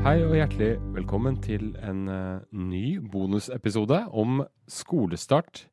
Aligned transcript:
Hei 0.00 0.22
og 0.24 0.30
hjertelig 0.32 0.78
velkommen 0.94 1.34
til 1.44 1.74
en 1.84 2.06
eh, 2.08 2.38
ny 2.56 3.02
bonusepisode 3.12 3.98
om 4.16 4.38
skolestart. 4.64 5.66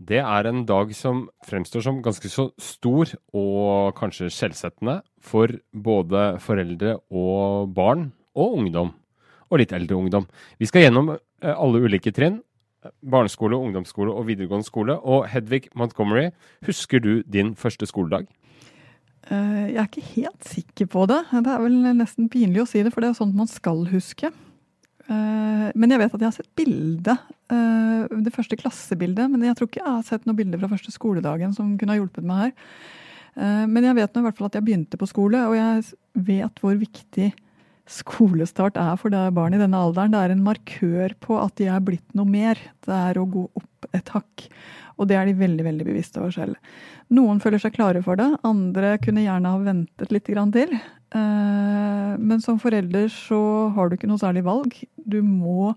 Det 0.00 0.22
er 0.22 0.48
en 0.48 0.62
dag 0.64 0.94
som 0.96 1.26
fremstår 1.44 1.84
som 1.84 1.98
ganske 2.00 2.30
så 2.32 2.46
stor 2.56 3.12
og 3.36 3.92
kanskje 3.98 4.30
skjellsettende 4.32 5.02
for 5.20 5.52
både 5.76 6.38
foreldre 6.40 6.94
og 7.12 7.68
barn 7.76 8.06
og 8.32 8.56
ungdom. 8.62 8.94
Og 9.52 9.60
litt 9.60 9.76
eldre 9.76 10.00
ungdom. 10.00 10.24
Vi 10.56 10.64
skal 10.72 10.86
gjennom 10.86 11.12
eh, 11.18 11.52
alle 11.52 11.84
ulike 11.84 12.14
trinn. 12.16 12.40
Barneskole, 13.04 13.60
ungdomsskole 13.60 14.16
og 14.16 14.30
videregående 14.32 14.64
skole. 14.64 14.96
Og 14.96 15.28
Hedvig 15.28 15.66
Montgomery, 15.76 16.30
husker 16.64 17.04
du 17.04 17.18
din 17.28 17.52
første 17.52 17.84
skoledag? 17.84 18.32
Eh, 19.26 19.74
Jeg 19.74 19.80
er 19.82 19.88
ikke 19.88 20.10
helt 20.14 20.44
sikker 20.46 20.90
på 20.90 21.06
det. 21.10 21.22
Det 21.32 21.50
er 21.52 21.64
vel 21.64 21.78
nesten 21.98 22.28
pinlig 22.32 22.62
å 22.62 22.68
si 22.68 22.82
det, 22.82 22.92
for 22.94 23.04
det 23.04 23.10
er 23.10 23.18
sånt 23.18 23.36
man 23.36 23.50
skal 23.50 23.84
huske. 23.90 24.30
Eh, 25.08 25.66
Men 25.74 25.90
jeg 25.90 25.98
vet 25.98 26.14
at 26.14 26.20
jeg 26.20 26.28
har 26.30 26.36
sett 26.36 26.54
bilde, 26.56 27.18
eh, 27.50 28.06
det 28.22 28.32
første 28.32 28.56
klassebildet. 28.56 29.30
Men 29.30 29.42
jeg 29.42 29.56
tror 29.56 29.68
ikke 29.68 29.82
jeg 29.84 29.96
har 29.96 30.02
sett 30.02 30.26
noe 30.26 30.34
bilde 30.36 30.58
fra 30.58 30.68
første 30.68 30.92
skoledagen 30.92 31.54
som 31.54 31.76
kunne 31.76 31.92
ha 31.92 31.98
hjulpet 31.98 32.24
meg 32.24 32.38
her. 32.48 32.52
Men 33.38 33.84
jeg 33.84 33.94
vet 33.94 34.14
nå 34.14 34.18
i 34.18 34.22
hvert 34.24 34.36
fall 34.36 34.46
at 34.48 34.54
jeg 34.54 34.64
begynte 34.66 34.98
på 34.98 35.06
skole, 35.06 35.38
og 35.46 35.54
jeg 35.54 35.94
vet 36.26 36.58
hvor 36.58 36.74
viktig 36.74 37.32
skolestart 37.86 38.76
er 38.76 38.96
for 38.96 39.10
barn 39.10 39.54
i 39.54 39.60
denne 39.60 39.78
alderen. 39.78 40.10
Det 40.10 40.18
er 40.18 40.32
en 40.34 40.42
markør 40.42 41.14
på 41.20 41.38
at 41.38 41.54
de 41.54 41.68
er 41.70 41.78
blitt 41.78 42.16
noe 42.18 42.26
mer. 42.26 42.58
Det 42.82 42.90
er 42.90 43.14
å 43.14 43.30
gå 43.30 43.44
opp 43.54 43.77
et 43.96 44.08
hakk. 44.14 44.48
Og 44.98 45.06
det 45.08 45.16
er 45.16 45.28
de 45.28 45.36
veldig 45.38 45.64
veldig 45.64 45.86
bevisste 45.86 46.20
over 46.20 46.34
selv. 46.34 46.56
Noen 47.14 47.40
føler 47.40 47.62
seg 47.62 47.76
klare 47.76 48.02
for 48.04 48.18
det, 48.18 48.28
andre 48.46 48.96
kunne 49.02 49.22
gjerne 49.24 49.52
ha 49.54 49.62
ventet 49.62 50.12
litt 50.12 50.26
til. 50.28 50.74
Eh, 51.14 52.16
Men 52.18 52.40
som 52.40 52.58
forelder 52.58 53.08
så 53.08 53.72
har 53.74 53.88
du 53.88 53.96
ikke 53.96 54.08
noe 54.10 54.18
særlig 54.18 54.44
valg. 54.44 54.74
Du 55.06 55.22
må 55.22 55.74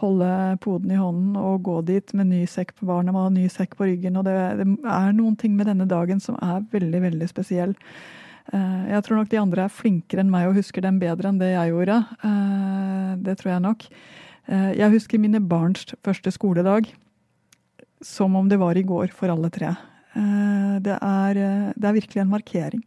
holde 0.00 0.58
poden 0.60 0.90
i 0.90 0.98
hånden 0.98 1.36
og 1.38 1.62
gå 1.62 1.84
dit 1.86 2.14
med 2.14 2.26
ny 2.26 2.44
sekk 2.46 2.74
på 2.78 2.86
barna, 2.86 3.12
med 3.12 3.32
ny 3.38 3.48
sekk 3.48 3.76
på 3.76 3.86
ryggen. 3.86 4.16
Og 4.16 4.24
det, 4.24 4.34
det 4.58 4.66
er 4.90 5.12
noen 5.12 5.36
ting 5.36 5.54
med 5.56 5.66
denne 5.66 5.86
dagen 5.86 6.20
som 6.20 6.38
er 6.42 6.64
veldig, 6.72 7.00
veldig 7.10 7.28
spesiell. 7.28 7.74
Eh, 8.52 8.90
Jeg 8.94 9.02
tror 9.02 9.16
nok 9.18 9.30
de 9.30 9.42
andre 9.42 9.64
er 9.64 9.68
flinkere 9.82 10.20
enn 10.22 10.30
meg 10.30 10.48
og 10.48 10.58
husker 10.62 10.82
den 10.82 11.00
bedre 11.02 11.28
enn 11.28 11.38
det 11.42 11.54
jeg 11.54 11.74
gjorde. 11.74 12.04
Eh, 12.22 13.16
Det 13.24 13.38
tror 13.38 13.52
jeg 13.52 13.62
nok. 13.62 13.88
Jeg 14.44 14.92
husker 14.92 15.16
mine 15.18 15.40
barns 15.40 15.86
første 16.04 16.28
skoledag 16.30 16.90
som 18.04 18.36
om 18.36 18.48
det 18.48 18.60
var 18.60 18.76
i 18.76 18.84
går 18.86 19.12
for 19.16 19.32
alle 19.32 19.50
tre. 19.50 19.74
Eh, 20.14 20.80
Det 20.84 20.98
er, 21.00 21.36
eh, 21.38 21.72
det 21.76 21.88
er 21.88 21.98
virkelig 22.00 22.20
en 22.20 22.30
markering. 22.30 22.82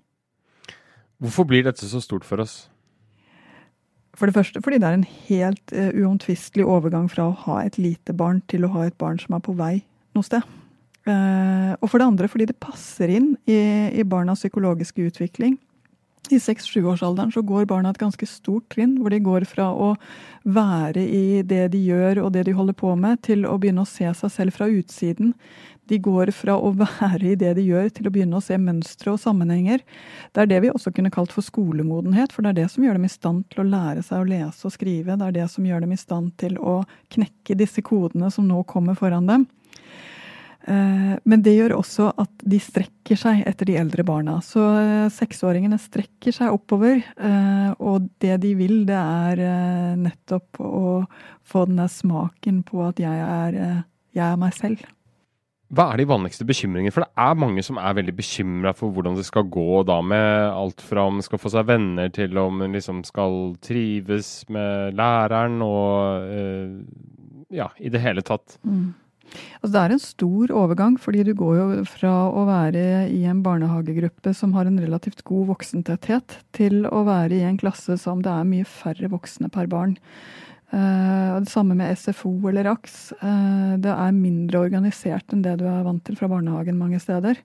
Hvorfor 1.20 1.48
blir 1.48 1.64
dette 1.64 1.86
så 1.88 2.02
stort 2.02 2.24
for 2.24 2.40
oss? 2.40 2.70
For 4.18 4.26
det 4.26 4.36
første 4.36 4.62
fordi 4.62 4.80
det 4.82 4.88
er 4.88 4.98
en 4.98 5.10
helt 5.30 5.74
uh, 5.74 5.92
uomtvistelig 5.94 6.66
overgang 6.66 7.10
fra 7.10 7.30
å 7.30 7.38
ha 7.46 7.60
et 7.62 7.78
lite 7.78 8.16
barn 8.18 8.42
til 8.50 8.66
å 8.66 8.72
ha 8.74 8.88
et 8.88 8.98
barn 8.98 9.20
som 9.20 9.36
er 9.38 9.44
på 9.46 9.54
vei 9.58 9.84
noe 10.18 10.26
sted. 10.26 10.42
Eh, 11.08 11.74
og 11.78 11.88
for 11.88 12.02
det 12.02 12.08
andre 12.10 12.28
fordi 12.28 12.50
det 12.50 12.58
passer 12.60 13.14
inn 13.14 13.36
i, 13.48 13.58
i 13.94 14.04
barnas 14.04 14.42
psykologiske 14.42 15.06
utvikling. 15.08 15.56
I 16.32 16.40
seks-sjuårsalderen 16.40 17.32
så 17.32 17.42
går 17.42 17.66
barna 17.70 17.94
et 17.94 18.02
ganske 18.02 18.28
stort 18.28 18.68
trinn, 18.74 18.98
hvor 19.02 19.14
de 19.14 19.20
går 19.24 19.46
fra 19.48 19.70
å 19.72 19.94
være 20.48 21.04
i 21.04 21.42
det 21.48 21.68
de 21.74 21.82
gjør 21.90 22.24
og 22.26 22.34
det 22.36 22.46
de 22.48 22.56
holder 22.58 22.76
på 22.78 22.94
med, 23.00 23.22
til 23.28 23.46
å 23.48 23.58
begynne 23.62 23.84
å 23.84 23.90
se 23.90 24.08
seg 24.20 24.34
selv 24.34 24.58
fra 24.58 24.70
utsiden. 24.72 25.34
De 25.88 26.00
går 26.04 26.32
fra 26.36 26.58
å 26.60 26.74
være 26.84 27.32
i 27.32 27.38
det 27.40 27.54
de 27.58 27.66
gjør, 27.68 27.90
til 27.96 28.10
å 28.10 28.14
begynne 28.14 28.40
å 28.40 28.44
se 28.44 28.58
mønstre 28.60 29.14
og 29.14 29.22
sammenhenger. 29.24 29.84
Det 30.36 30.44
er 30.44 30.52
det 30.52 30.62
vi 30.66 30.72
også 30.74 30.92
kunne 30.96 31.14
kalt 31.14 31.36
for 31.36 31.46
skolemodenhet, 31.46 32.36
for 32.36 32.44
det 32.44 32.54
er 32.54 32.62
det 32.62 32.70
som 32.74 32.86
gjør 32.86 33.00
dem 33.00 33.08
i 33.08 33.14
stand 33.14 33.46
til 33.52 33.64
å 33.64 33.70
lære 33.72 34.04
seg 34.06 34.24
å 34.24 34.30
lese 34.32 34.68
og 34.68 34.76
skrive. 34.76 35.16
Det 35.16 35.30
er 35.30 35.38
det 35.42 35.50
som 35.54 35.68
gjør 35.68 35.86
dem 35.86 35.96
i 35.96 36.02
stand 36.02 36.34
til 36.42 36.60
å 36.60 36.82
knekke 37.14 37.60
disse 37.60 37.84
kodene 37.86 38.32
som 38.34 38.48
nå 38.50 38.64
kommer 38.70 39.00
foran 39.00 39.30
dem. 39.30 39.48
Eh, 40.68 41.16
Men 41.24 41.44
det 41.44 41.56
gjør 41.56 41.78
også 41.78 42.10
at 42.20 42.44
de 42.44 42.60
strekker 42.60 43.20
seg 43.20 43.46
etter 43.48 43.70
de 43.70 43.78
eldre 43.80 44.04
barna. 44.08 44.38
Så 44.44 44.64
eh, 44.82 45.08
seksåringene 45.14 45.80
strekker 45.80 46.36
seg 46.36 46.52
oppover, 46.52 47.00
eh, 47.00 47.72
og 47.80 48.10
det 48.24 48.42
de 48.44 48.52
vil, 48.60 48.82
det 48.90 48.98
er 48.98 49.96
nettopp 50.02 50.60
å 50.60 50.84
få 51.48 51.66
den 51.70 51.80
der 51.80 51.92
smaken 51.92 52.62
på 52.68 52.84
at 52.90 53.00
jeg 53.00 53.16
er, 53.16 53.58
jeg 54.12 54.26
er 54.28 54.40
meg 54.40 54.56
selv. 54.58 54.84
Hva 55.72 55.90
er 55.92 56.00
de 56.00 56.08
vanligste 56.08 56.46
bekymringene? 56.48 56.94
For 56.96 57.04
det 57.04 57.24
er 57.24 57.40
mange 57.40 57.64
som 57.64 57.80
er 57.80 57.96
veldig 57.96 58.16
bekymra 58.16 58.72
for 58.76 58.92
hvordan 58.96 59.18
det 59.18 59.26
skal 59.28 59.48
gå 59.52 59.82
da 59.88 59.98
med 60.04 60.52
alt 60.52 60.84
fra 60.84 61.08
om 61.08 61.20
skal 61.24 61.42
få 61.44 61.52
seg 61.52 61.68
venner, 61.68 62.12
til 62.16 62.40
om 62.40 62.62
man 62.64 62.76
liksom 62.76 63.02
skal 63.08 63.58
trives 63.64 64.46
med 64.52 64.96
læreren 64.96 65.60
og 65.64 66.32
ja, 67.52 67.68
i 67.80 67.92
det 67.92 68.04
hele 68.04 68.24
tatt. 68.24 68.60
Altså 69.60 69.72
det 69.74 69.82
er 69.82 69.94
en 69.96 70.04
stor 70.04 70.54
overgang, 70.62 70.98
fordi 71.02 71.24
du 71.28 71.34
går 71.38 71.56
jo 71.58 71.68
fra 71.90 72.14
å 72.30 72.46
være 72.48 73.08
i 73.14 73.24
en 73.30 73.44
barnehagegruppe 73.46 74.34
som 74.38 74.54
har 74.58 74.70
en 74.70 74.80
relativt 74.82 75.24
god 75.28 75.54
voksentetthet, 75.54 76.40
til 76.58 76.86
å 76.90 77.04
være 77.08 77.40
i 77.40 77.46
en 77.48 77.60
klasse 77.60 77.98
som 78.02 78.22
det 78.26 78.34
er 78.34 78.48
mye 78.50 78.68
færre 78.68 79.10
voksne 79.14 79.52
per 79.54 79.70
barn. 79.72 79.98
Uh, 80.68 81.40
det 81.40 81.48
samme 81.48 81.78
med 81.80 81.96
SFO 81.96 82.34
eller 82.50 82.68
AKS. 82.74 82.96
Uh, 83.22 83.76
det 83.80 83.94
er 83.94 84.16
mindre 84.16 84.66
organisert 84.66 85.32
enn 85.32 85.46
det 85.46 85.60
du 85.62 85.68
er 85.70 85.86
vant 85.86 86.04
til 86.04 86.18
fra 86.20 86.28
barnehagen 86.32 86.80
mange 86.80 87.00
steder. 87.00 87.40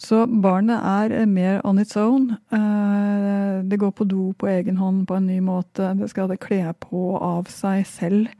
Så 0.00 0.24
barnet 0.26 0.82
er 0.82 1.14
eh, 1.14 1.26
mer 1.26 1.60
on 1.66 1.78
its 1.78 1.96
own. 1.96 2.32
Uh, 2.52 3.62
det 3.62 3.78
går 3.78 3.92
på 3.94 4.06
do 4.10 4.32
på 4.38 4.48
egen 4.50 4.78
hånd 4.80 5.04
på 5.08 5.18
en 5.18 5.28
ny 5.30 5.38
måte. 5.44 5.92
Det 5.98 6.10
skal 6.10 6.34
kle 6.40 6.74
på 6.82 7.14
av 7.20 7.50
seg 7.52 7.86
selv. 7.88 8.30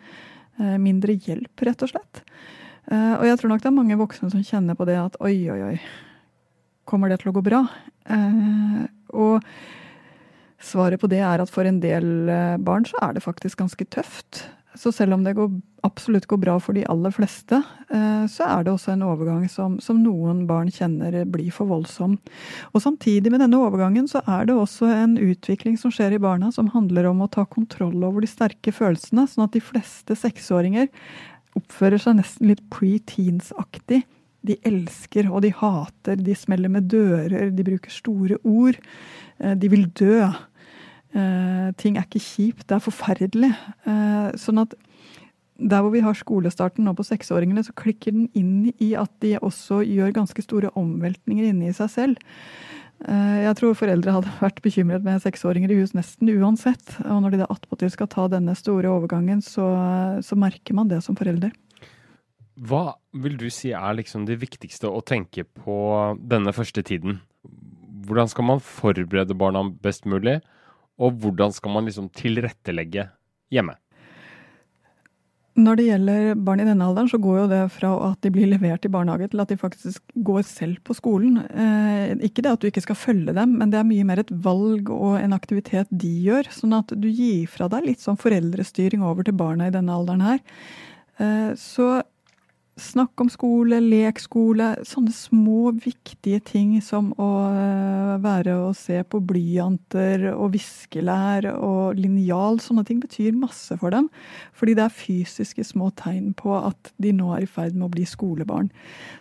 Eh, 0.58 0.76
Mindre 0.82 1.14
hjelp, 1.14 1.54
rett 1.66 1.86
og 1.86 1.94
slett. 1.94 2.24
Eh, 2.90 3.14
Og 3.18 3.26
jeg 3.28 3.38
tror 3.40 3.52
nok 3.52 3.62
det 3.62 3.70
er 3.70 3.78
mange 3.78 4.00
voksne 4.00 4.30
som 4.32 4.44
kjenner 4.44 4.76
på 4.76 4.86
det 4.88 4.98
at 5.00 5.16
oi, 5.24 5.36
oi, 5.52 5.60
oi, 5.72 5.76
kommer 6.88 7.08
det 7.08 7.22
til 7.22 7.32
å 7.32 7.36
gå 7.36 7.44
bra? 7.44 7.64
Uh, 8.10 8.84
Og 9.14 9.40
svaret 10.64 11.00
på 11.00 11.08
det 11.12 11.22
er 11.24 11.40
at 11.40 11.52
for 11.52 11.68
en 11.68 11.80
del 11.80 12.28
eh, 12.32 12.56
barn 12.60 12.86
så 12.88 12.98
er 13.04 13.14
det 13.16 13.24
faktisk 13.24 13.60
ganske 13.60 13.84
tøft. 13.92 14.46
Så 14.74 14.90
selv 14.90 15.14
om 15.14 15.22
det 15.22 15.36
går, 15.38 15.52
absolutt 15.86 16.26
går 16.26 16.40
bra 16.42 16.54
for 16.58 16.74
de 16.74 16.82
aller 16.90 17.12
fleste, 17.14 17.60
uh, 17.94 18.24
så 18.26 18.48
er 18.48 18.64
det 18.64 18.72
også 18.72 18.94
en 18.94 19.04
overgang 19.06 19.44
som, 19.48 19.76
som 19.78 20.00
noen 20.02 20.42
barn 20.48 20.72
kjenner 20.72 21.20
blir 21.30 21.52
for 21.54 21.70
voldsom. 21.70 22.16
Og 22.72 22.82
samtidig 22.82 23.30
med 23.30 23.44
denne 23.44 23.60
overgangen 23.60 24.08
så 24.10 24.24
er 24.26 24.48
det 24.48 24.56
også 24.58 24.90
en 24.90 25.14
utvikling 25.20 25.78
som 25.80 25.94
skjer 25.94 26.16
i 26.16 26.22
barna 26.22 26.50
som 26.52 26.72
handler 26.74 27.06
om 27.12 27.22
å 27.22 27.30
ta 27.30 27.46
kontroll 27.46 28.02
over 28.02 28.24
de 28.24 28.32
sterke 28.32 28.74
følelsene, 28.74 29.28
sånn 29.30 29.46
at 29.46 29.54
de 29.54 29.62
fleste 29.62 30.18
seksåringer 30.18 30.90
oppfører 31.58 32.00
seg 32.02 32.18
nesten 32.18 32.50
litt 32.50 32.62
pre-teens-aktig. 32.70 34.02
De 34.44 34.56
elsker 34.68 35.30
og 35.30 35.42
de 35.44 35.52
hater, 35.56 36.16
de 36.20 36.34
smeller 36.36 36.68
med 36.72 36.90
dører, 36.92 37.50
de 37.54 37.64
bruker 37.64 37.90
store 37.90 38.36
ord. 38.44 38.76
eh, 39.40 39.54
De 39.54 39.68
vil 39.72 39.86
dø. 39.88 40.24
Eh, 41.14 41.72
Ting 41.78 41.96
er 41.96 42.04
ikke 42.04 42.20
kjipt, 42.20 42.66
det 42.68 42.76
er 42.76 42.84
forferdelig. 42.84 43.52
Eh, 43.86 44.32
Sånn 44.36 44.60
at 44.60 44.74
der 45.56 45.80
hvor 45.82 45.92
vi 45.94 46.00
har 46.02 46.14
skolestarten 46.18 46.84
nå 46.84 46.92
på 46.98 47.04
seksåringene, 47.06 47.62
så 47.62 47.72
klikker 47.72 48.10
den 48.12 48.28
inn 48.34 48.72
i 48.82 48.94
at 48.98 49.10
de 49.22 49.36
også 49.38 49.84
gjør 49.86 50.12
ganske 50.12 50.42
store 50.42 50.70
omveltninger 50.74 51.46
inni 51.52 51.72
seg 51.72 51.90
selv. 51.92 52.16
Eh, 53.04 53.40
jeg 53.44 53.56
tror 53.58 53.76
foreldre 53.76 54.14
hadde 54.16 54.32
vært 54.40 54.62
bekymret 54.64 55.04
med 55.04 55.20
seksåringer 55.20 55.72
i 55.74 55.76
hus 55.82 55.92
nesten 55.96 56.30
uansett. 56.38 56.96
Og 57.04 57.20
når 57.24 57.34
de 57.34 57.42
da 57.42 57.50
attpåtil 57.52 57.92
skal 57.92 58.08
ta 58.12 58.26
denne 58.32 58.56
store 58.56 58.88
overgangen, 58.92 59.42
så, 59.44 59.66
så, 60.24 60.38
merker 60.40 60.76
man 60.78 60.88
det 60.92 61.02
som 61.04 61.18
forelder. 61.18 61.52
Hva 62.54 62.94
vil 63.18 63.36
du 63.36 63.48
si 63.52 63.74
er 63.74 63.98
liksom 63.98 64.28
det 64.28 64.38
viktigste 64.40 64.88
å 64.88 65.02
tenke 65.04 65.44
på 65.44 65.76
denne 66.22 66.54
første 66.54 66.84
tiden? 66.86 67.20
Hvordan 68.04 68.30
skal 68.30 68.46
man 68.46 68.62
forberede 68.62 69.36
barna 69.36 69.64
best 69.84 70.06
mulig, 70.08 70.38
og 71.00 71.18
hvordan 71.20 71.52
skal 71.52 71.74
man 71.74 71.88
liksom 71.88 72.12
tilrettelegge 72.14 73.08
hjemme? 73.52 73.74
Når 75.54 75.76
det 75.78 75.84
gjelder 75.86 76.38
barn 76.42 76.58
i 76.58 76.66
denne 76.66 76.86
alderen, 76.88 77.06
så 77.06 77.18
går 77.22 77.36
jo 77.38 77.50
det 77.52 77.60
fra 77.76 77.92
at 78.08 78.18
de 78.26 78.30
blir 78.34 78.48
levert 78.50 78.86
i 78.88 78.90
barnehage, 78.90 79.28
til 79.30 79.42
at 79.44 79.52
de 79.52 79.58
faktisk 79.60 80.02
går 80.26 80.42
selv 80.48 80.80
på 80.82 80.96
skolen. 80.98 81.36
Eh, 81.46 82.14
ikke 82.26 82.42
det 82.42 82.50
at 82.50 82.64
du 82.64 82.66
ikke 82.66 82.82
skal 82.82 82.98
følge 82.98 83.36
dem, 83.36 83.52
men 83.60 83.70
det 83.70 83.78
er 83.78 83.86
mye 83.86 84.06
mer 84.08 84.24
et 84.24 84.32
valg 84.34 84.90
og 84.90 85.20
en 85.20 85.36
aktivitet 85.36 85.92
de 85.94 86.10
gjør. 86.26 86.50
Sånn 86.50 86.74
at 86.74 86.90
du 86.98 87.06
gir 87.06 87.46
fra 87.52 87.70
deg 87.70 87.86
litt 87.86 88.02
sånn 88.02 88.18
foreldrestyring 88.18 89.06
over 89.06 89.26
til 89.26 89.38
barna 89.38 89.70
i 89.70 89.76
denne 89.76 89.94
alderen 89.94 90.26
her. 90.26 90.42
Eh, 91.22 91.54
så 91.60 92.00
Snakk 92.74 93.20
om 93.22 93.28
skole, 93.30 93.76
lekskole, 93.78 94.72
sånne 94.82 95.12
små, 95.14 95.68
viktige 95.78 96.40
ting 96.42 96.72
som 96.82 97.12
å 97.22 97.28
eh, 97.46 98.14
være 98.18 98.56
og 98.64 98.72
se 98.74 98.96
på 99.06 99.20
blyanter 99.22 100.24
og 100.32 100.56
viskelær 100.56 101.46
og 101.54 102.00
linjal. 102.02 102.58
Sånne 102.58 102.82
ting 102.88 102.98
betyr 102.98 103.36
masse 103.38 103.78
for 103.78 103.94
dem. 103.94 104.08
Fordi 104.58 104.74
det 104.74 104.88
er 104.88 104.96
fysiske 104.96 105.62
små 105.68 105.92
tegn 105.94 106.32
på 106.34 106.56
at 106.58 106.90
de 106.98 107.12
nå 107.14 107.30
er 107.36 107.46
i 107.46 107.52
ferd 107.52 107.78
med 107.78 107.86
å 107.86 107.92
bli 107.94 108.08
skolebarn. 108.10 108.72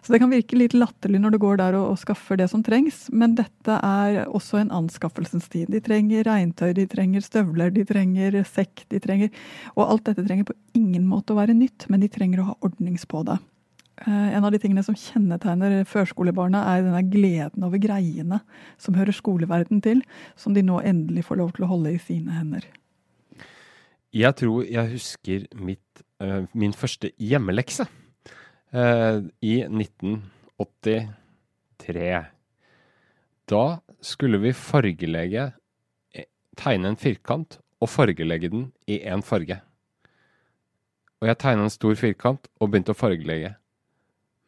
Så 0.02 0.16
det 0.16 0.24
kan 0.26 0.34
virke 0.34 0.58
litt 0.58 0.74
latterlig 0.74 1.22
når 1.22 1.38
du 1.38 1.42
går 1.46 1.62
der 1.62 1.78
og, 1.78 1.92
og 1.94 2.02
skaffer 2.02 2.42
det 2.42 2.50
som 2.50 2.66
trengs, 2.66 3.06
men 3.14 3.38
dette 3.38 3.78
er 3.78 4.24
også 4.34 4.64
en 4.64 4.74
anskaffelsens 4.82 5.46
tid. 5.54 5.70
De 5.70 5.84
trenger 5.84 6.26
regntøy, 6.26 6.72
de 6.74 6.90
trenger 6.90 7.22
støvler, 7.22 7.70
de 7.78 7.86
trenger 7.86 8.42
sekk, 8.50 8.88
de 8.90 8.98
trenger 9.04 9.30
Og 9.78 9.86
alt 9.86 10.10
dette 10.10 10.26
trenger 10.26 10.50
på 10.50 10.58
ingen 10.74 11.06
måte 11.06 11.38
å 11.38 11.42
være 11.44 11.54
nytt, 11.54 11.86
men 11.94 12.02
de 12.02 12.10
trenger 12.10 12.42
å 12.42 12.50
ha 12.50 12.62
ordnings 12.66 13.06
på 13.06 13.22
det. 13.30 13.43
Eh, 14.08 14.36
en 14.36 14.44
av 14.44 14.52
de 14.52 14.60
tingene 14.60 14.84
som 14.84 14.96
kjennetegner 14.98 15.86
førskolebarna, 15.88 16.60
er 16.74 16.82
denne 16.84 17.04
gleden 17.08 17.64
over 17.64 17.80
greiene 17.80 18.42
som 18.82 18.96
hører 19.00 19.16
skoleverden 19.16 19.80
til, 19.86 20.02
som 20.36 20.54
de 20.56 20.64
nå 20.66 20.82
endelig 20.84 21.24
får 21.30 21.38
lov 21.40 21.52
til 21.56 21.64
å 21.64 21.72
holde 21.72 21.94
i 21.96 22.00
sine 22.04 22.32
hender. 22.36 22.64
Jeg 24.14 24.36
tror 24.38 24.64
jeg 24.68 24.92
husker 24.92 25.48
mitt, 25.58 26.04
uh, 26.22 26.46
min 26.54 26.74
første 26.78 27.10
hjemmelekse 27.18 27.88
uh, 28.76 29.20
i 29.42 29.66
1983. 29.66 32.22
Da 33.50 33.80
skulle 34.04 34.38
vi 34.44 34.54
fargelegge 34.56 35.52
Tegne 36.54 36.86
en 36.92 37.00
firkant 37.02 37.58
og 37.82 37.90
fargelegge 37.90 38.50
den 38.54 38.68
i 38.86 39.02
én 39.10 39.26
farge. 39.26 39.58
Og 41.18 41.26
jeg 41.28 41.38
tegna 41.42 41.66
en 41.66 41.74
stor 41.74 41.98
firkant 41.98 42.46
og 42.60 42.70
begynte 42.70 42.94
å 42.94 43.00
fargelegge. 43.00 43.58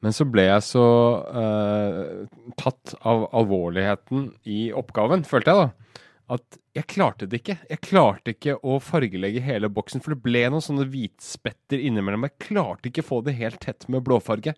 Men 0.05 0.13
så 0.13 0.27
ble 0.29 0.43
jeg 0.45 0.61
så 0.61 0.85
uh, 1.33 2.27
tatt 2.61 2.93
av 3.09 3.25
alvorligheten 3.33 4.27
i 4.45 4.67
oppgaven, 4.77 5.25
følte 5.25 5.49
jeg 5.49 5.63
da, 5.63 5.95
at 6.35 6.59
jeg 6.77 6.89
klarte 6.91 7.25
det 7.29 7.39
ikke. 7.41 7.55
Jeg 7.71 7.81
klarte 7.85 8.35
ikke 8.35 8.55
å 8.61 8.77
fargelegge 8.83 9.41
hele 9.45 9.69
boksen, 9.73 10.03
for 10.05 10.13
det 10.13 10.21
ble 10.21 10.43
noen 10.51 10.61
sånne 10.61 10.85
hvitspetter 10.93 11.81
innimellom. 11.81 12.27
Jeg 12.29 12.51
klarte 12.51 12.91
ikke 12.91 13.01
å 13.01 13.09
få 13.09 13.21
det 13.25 13.37
helt 13.39 13.57
tett 13.65 13.87
med 13.89 14.05
blåfarge. 14.05 14.53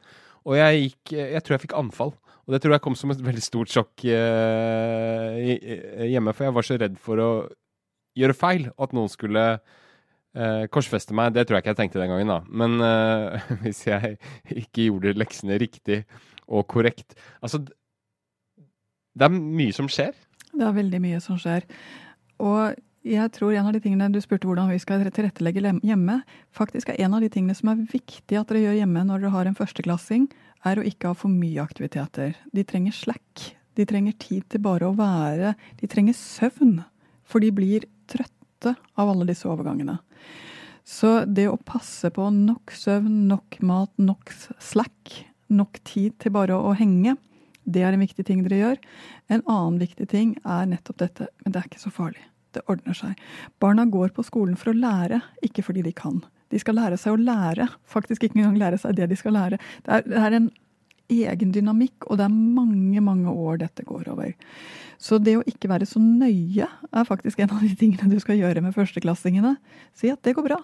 Og 0.47 0.55
jeg 0.59 0.83
gikk 0.83 1.15
Jeg 1.15 1.43
tror 1.43 1.55
jeg 1.55 1.63
fikk 1.65 1.77
anfall. 1.79 2.13
Og 2.47 2.55
det 2.55 2.61
tror 2.63 2.75
jeg 2.75 2.83
kom 2.83 2.95
som 2.95 3.11
et 3.11 3.23
veldig 3.23 3.43
stort 3.43 3.71
sjokk 3.71 4.03
uh, 4.07 5.39
hjemme, 6.07 6.35
for 6.35 6.47
jeg 6.47 6.55
var 6.55 6.67
så 6.67 6.79
redd 6.79 6.99
for 7.03 7.23
å 7.23 7.31
gjøre 8.17 8.35
feil, 8.35 8.69
at 8.79 8.95
noen 8.95 9.11
skulle 9.11 9.43
Uh, 10.37 10.67
korsfeste 10.69 11.15
meg, 11.17 11.31
det 11.33 11.47
tror 11.47 11.57
jeg 11.57 11.63
ikke 11.63 11.71
jeg 11.73 11.79
tenkte 11.79 12.01
den 12.01 12.11
gangen, 12.11 12.29
da. 12.29 12.41
Men 12.49 12.81
eh, 12.83 13.47
hvis 13.63 13.85
jeg 13.87 14.17
ikke 14.51 14.89
gjorde 14.89 15.15
leksene 15.17 15.57
riktig 15.57 16.03
og 16.47 16.67
korrekt 16.69 17.15
Altså, 17.41 17.63
det 19.17 19.25
er 19.25 19.33
mye 19.33 19.73
som 19.73 19.87
skjer. 19.89 20.13
Det 20.53 20.65
er 20.65 20.75
veldig 20.75 20.99
mye 21.01 21.21
som 21.23 21.39
skjer. 21.41 21.65
Og 22.43 22.77
jeg 23.07 23.31
tror 23.33 23.55
en 23.55 23.69
av 23.69 23.73
de 23.75 23.81
tingene 23.81 24.09
du 24.11 24.19
spurte 24.21 24.49
hvordan 24.49 24.69
vi 24.69 24.79
skal 24.83 25.05
tilrettelegge 25.05 25.63
hjemme, 25.85 26.19
faktisk 26.53 26.91
er 26.91 26.99
en 27.05 27.15
av 27.17 27.23
de 27.23 27.29
tingene 27.33 27.55
som 27.57 27.71
er 27.71 27.85
viktig 27.89 28.37
at 28.37 28.49
dere 28.51 28.65
gjør 28.65 28.79
hjemme 28.81 29.05
når 29.07 29.23
dere 29.23 29.33
har 29.33 29.49
en 29.49 29.57
førsteklassing, 29.57 30.27
er 30.67 30.79
å 30.79 30.85
ikke 30.85 31.11
ha 31.11 31.17
for 31.17 31.31
mye 31.31 31.63
aktiviteter. 31.63 32.35
De 32.53 32.65
trenger 32.67 32.95
slack. 32.95 33.53
De 33.77 33.85
trenger 33.87 34.17
tid 34.19 34.47
til 34.49 34.61
bare 34.65 34.87
å 34.89 34.95
være 34.97 35.53
De 35.77 35.87
trenger 35.89 36.17
søvn. 36.17 36.81
For 37.27 37.43
de 37.43 37.51
blir 37.53 37.85
trøtte 38.09 38.73
av 38.97 39.09
alle 39.11 39.27
disse 39.29 39.47
overgangene. 39.47 39.99
Så 40.87 41.25
det 41.25 41.49
å 41.51 41.59
passe 41.67 42.09
på 42.15 42.29
nok 42.31 42.71
søvn, 42.71 43.25
nok 43.27 43.59
mat, 43.65 43.91
nok 43.99 44.31
slack, 44.63 45.17
nok 45.51 45.81
tid 45.87 46.15
til 46.23 46.33
bare 46.35 46.55
å 46.55 46.71
henge, 46.79 47.17
det 47.67 47.83
er 47.83 47.91
en 47.91 48.03
viktig 48.03 48.23
ting 48.27 48.45
dere 48.45 48.61
gjør. 48.61 48.77
En 49.27 49.43
annen 49.43 49.81
viktig 49.81 50.07
ting 50.11 50.37
er 50.47 50.69
nettopp 50.71 51.01
dette, 51.03 51.27
men 51.43 51.51
det 51.51 51.59
er 51.59 51.67
ikke 51.67 51.83
så 51.83 51.91
farlig. 51.91 52.23
Det 52.55 52.63
ordner 52.71 52.95
seg. 52.95 53.19
Barna 53.59 53.83
går 53.91 54.13
på 54.15 54.23
skolen 54.23 54.55
for 54.59 54.71
å 54.71 54.77
lære, 54.77 55.19
ikke 55.43 55.65
fordi 55.67 55.83
de 55.83 55.91
kan. 55.95 56.21
De 56.47 56.61
skal 56.61 56.77
lære 56.79 56.95
seg 56.99 57.17
å 57.17 57.19
lære, 57.19 57.67
faktisk 57.83 58.23
ikke 58.23 58.39
engang 58.39 58.55
lære 58.61 58.79
seg 58.79 58.95
det 58.95 59.09
de 59.11 59.19
skal 59.19 59.35
lære. 59.35 59.59
Det 59.83 59.97
er, 59.97 60.07
det 60.07 60.23
er 60.23 60.37
en 60.37 60.47
egen 61.13 61.53
dynamikk, 61.55 62.07
og 62.07 62.19
det 62.19 62.25
er 62.27 62.33
mange, 62.33 63.03
mange 63.03 63.31
år 63.31 63.61
dette 63.63 63.85
går 63.87 64.09
over. 64.11 64.33
Så 64.99 65.21
det 65.21 65.37
å 65.37 65.45
ikke 65.47 65.69
være 65.71 65.87
så 65.87 66.01
nøye 66.01 66.67
er 66.67 67.07
faktisk 67.07 67.39
en 67.39 67.53
av 67.55 67.63
de 67.63 67.71
tingene 67.79 68.11
du 68.11 68.19
skal 68.23 68.39
gjøre 68.39 68.63
med 68.65 68.75
førsteklassingene. 68.75 69.55
Si 69.95 70.11
at 70.11 70.23
det 70.27 70.35
går 70.37 70.49
bra. 70.49 70.59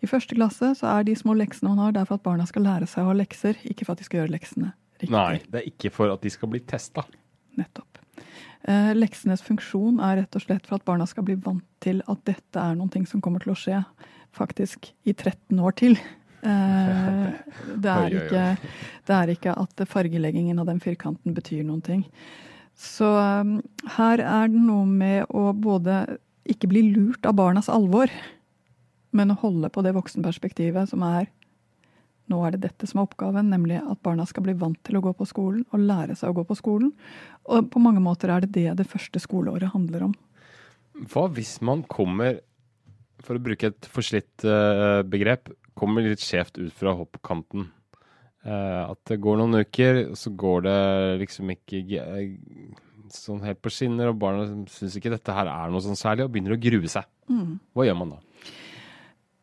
I 0.00 0.08
første 0.08 0.34
klasse 0.34 0.72
så 0.78 0.92
er 0.96 1.04
de 1.04 1.16
små 1.18 1.36
leksene 1.36 1.74
man 1.74 1.84
har, 1.84 1.96
der 1.96 2.08
for 2.08 2.16
at 2.16 2.24
barna 2.24 2.46
skal 2.48 2.64
lære 2.64 2.88
seg 2.88 3.04
å 3.04 3.12
ha 3.12 3.18
lekser, 3.20 3.58
ikke 3.68 3.84
for 3.84 3.94
at 3.94 4.00
de 4.00 4.08
skal 4.08 4.22
gjøre 4.22 4.38
leksene 4.38 4.72
riktig. 5.00 5.16
Nei, 5.16 5.40
det 5.50 5.60
er 5.60 5.68
ikke 5.70 5.92
for 5.94 6.12
at 6.12 6.22
de 6.22 6.32
skal 6.32 6.50
bli 6.52 6.60
testa. 6.60 7.04
Nettopp. 7.58 7.98
Eh, 8.68 8.92
leksenes 8.94 9.42
funksjon 9.42 10.00
er 10.04 10.20
rett 10.20 10.36
og 10.36 10.44
slett 10.44 10.66
for 10.68 10.78
at 10.78 10.84
barna 10.84 11.06
skal 11.08 11.24
bli 11.26 11.36
vant 11.40 11.64
til 11.80 12.02
at 12.06 12.24
dette 12.28 12.60
er 12.60 12.76
noe 12.76 13.06
som 13.08 13.22
kommer 13.24 13.40
til 13.40 13.54
å 13.54 13.58
skje 13.58 13.80
faktisk 14.36 14.92
i 15.08 15.14
13 15.14 15.58
år 15.58 15.76
til. 15.80 15.96
Eh, 16.42 17.26
det, 17.76 17.94
er 17.96 18.16
ikke, 18.20 18.44
det 19.06 19.16
er 19.16 19.34
ikke 19.34 19.56
at 19.60 19.84
fargeleggingen 19.90 20.60
av 20.62 20.70
den 20.70 20.80
firkanten 20.82 21.36
betyr 21.36 21.64
noen 21.66 21.82
ting. 21.84 22.04
Så 22.80 23.08
um, 23.12 23.58
her 23.98 24.22
er 24.24 24.48
det 24.48 24.60
noe 24.60 24.86
med 24.88 25.28
å 25.36 25.50
både 25.52 26.02
ikke 26.48 26.70
bli 26.70 26.86
lurt 26.94 27.26
av 27.28 27.36
barnas 27.36 27.68
alvor, 27.72 28.08
men 29.12 29.34
å 29.34 29.40
holde 29.42 29.68
på 29.74 29.84
det 29.84 29.92
voksenperspektivet 29.96 30.88
som 30.88 31.04
er 31.04 31.28
nå 32.30 32.38
er 32.46 32.54
det 32.54 32.62
dette 32.62 32.86
som 32.86 33.00
er 33.00 33.08
oppgaven, 33.08 33.48
nemlig 33.50 33.80
at 33.80 33.98
barna 34.06 34.22
skal 34.28 34.44
bli 34.46 34.54
vant 34.58 34.78
til 34.86 35.00
å 35.00 35.02
gå 35.02 35.12
på 35.18 35.26
skolen 35.26 35.64
og 35.74 35.82
lære 35.82 36.14
seg 36.18 36.30
å 36.30 36.36
gå 36.38 36.44
på 36.46 36.56
skolen. 36.58 36.92
Og 37.50 37.66
på 37.72 37.82
mange 37.82 38.02
måter 38.04 38.30
er 38.30 38.44
det 38.44 38.52
det 38.54 38.76
det 38.78 38.86
første 38.86 39.18
skoleåret 39.22 39.72
handler 39.74 40.06
om. 40.06 40.14
Hva 41.10 41.26
hvis 41.34 41.56
man 41.66 41.82
kommer, 41.90 42.38
for 43.24 43.36
å 43.36 43.42
bruke 43.42 43.72
et 43.72 43.88
forslitt 43.90 44.46
uh, 44.46 45.02
begrep, 45.02 45.50
kommer 45.78 46.06
litt 46.06 46.22
skjevt 46.24 46.58
ut 46.60 46.74
fra 46.76 46.94
hoppkanten? 46.98 47.68
Uh, 48.40 48.88
at 48.94 49.00
det 49.10 49.18
går 49.20 49.36
noen 49.36 49.60
uker, 49.60 50.06
og 50.08 50.16
så 50.16 50.32
går 50.32 50.62
det 50.64 50.78
liksom 51.26 51.50
ikke 51.52 51.82
uh, 52.00 52.78
sånn 53.12 53.42
helt 53.44 53.60
på 53.60 53.72
skinner, 53.74 54.08
og 54.08 54.20
barna 54.22 54.46
syns 54.70 54.96
ikke 54.96 55.12
dette 55.12 55.34
her 55.36 55.50
er 55.50 55.72
noe 55.72 55.84
sånn 55.84 55.98
særlig, 55.98 56.24
og 56.24 56.32
begynner 56.32 56.56
å 56.56 56.60
grue 56.60 56.88
seg. 56.88 57.04
Mm. 57.28 57.58
Hva 57.76 57.84
gjør 57.84 57.98
man 58.00 58.14
da? 58.14 58.20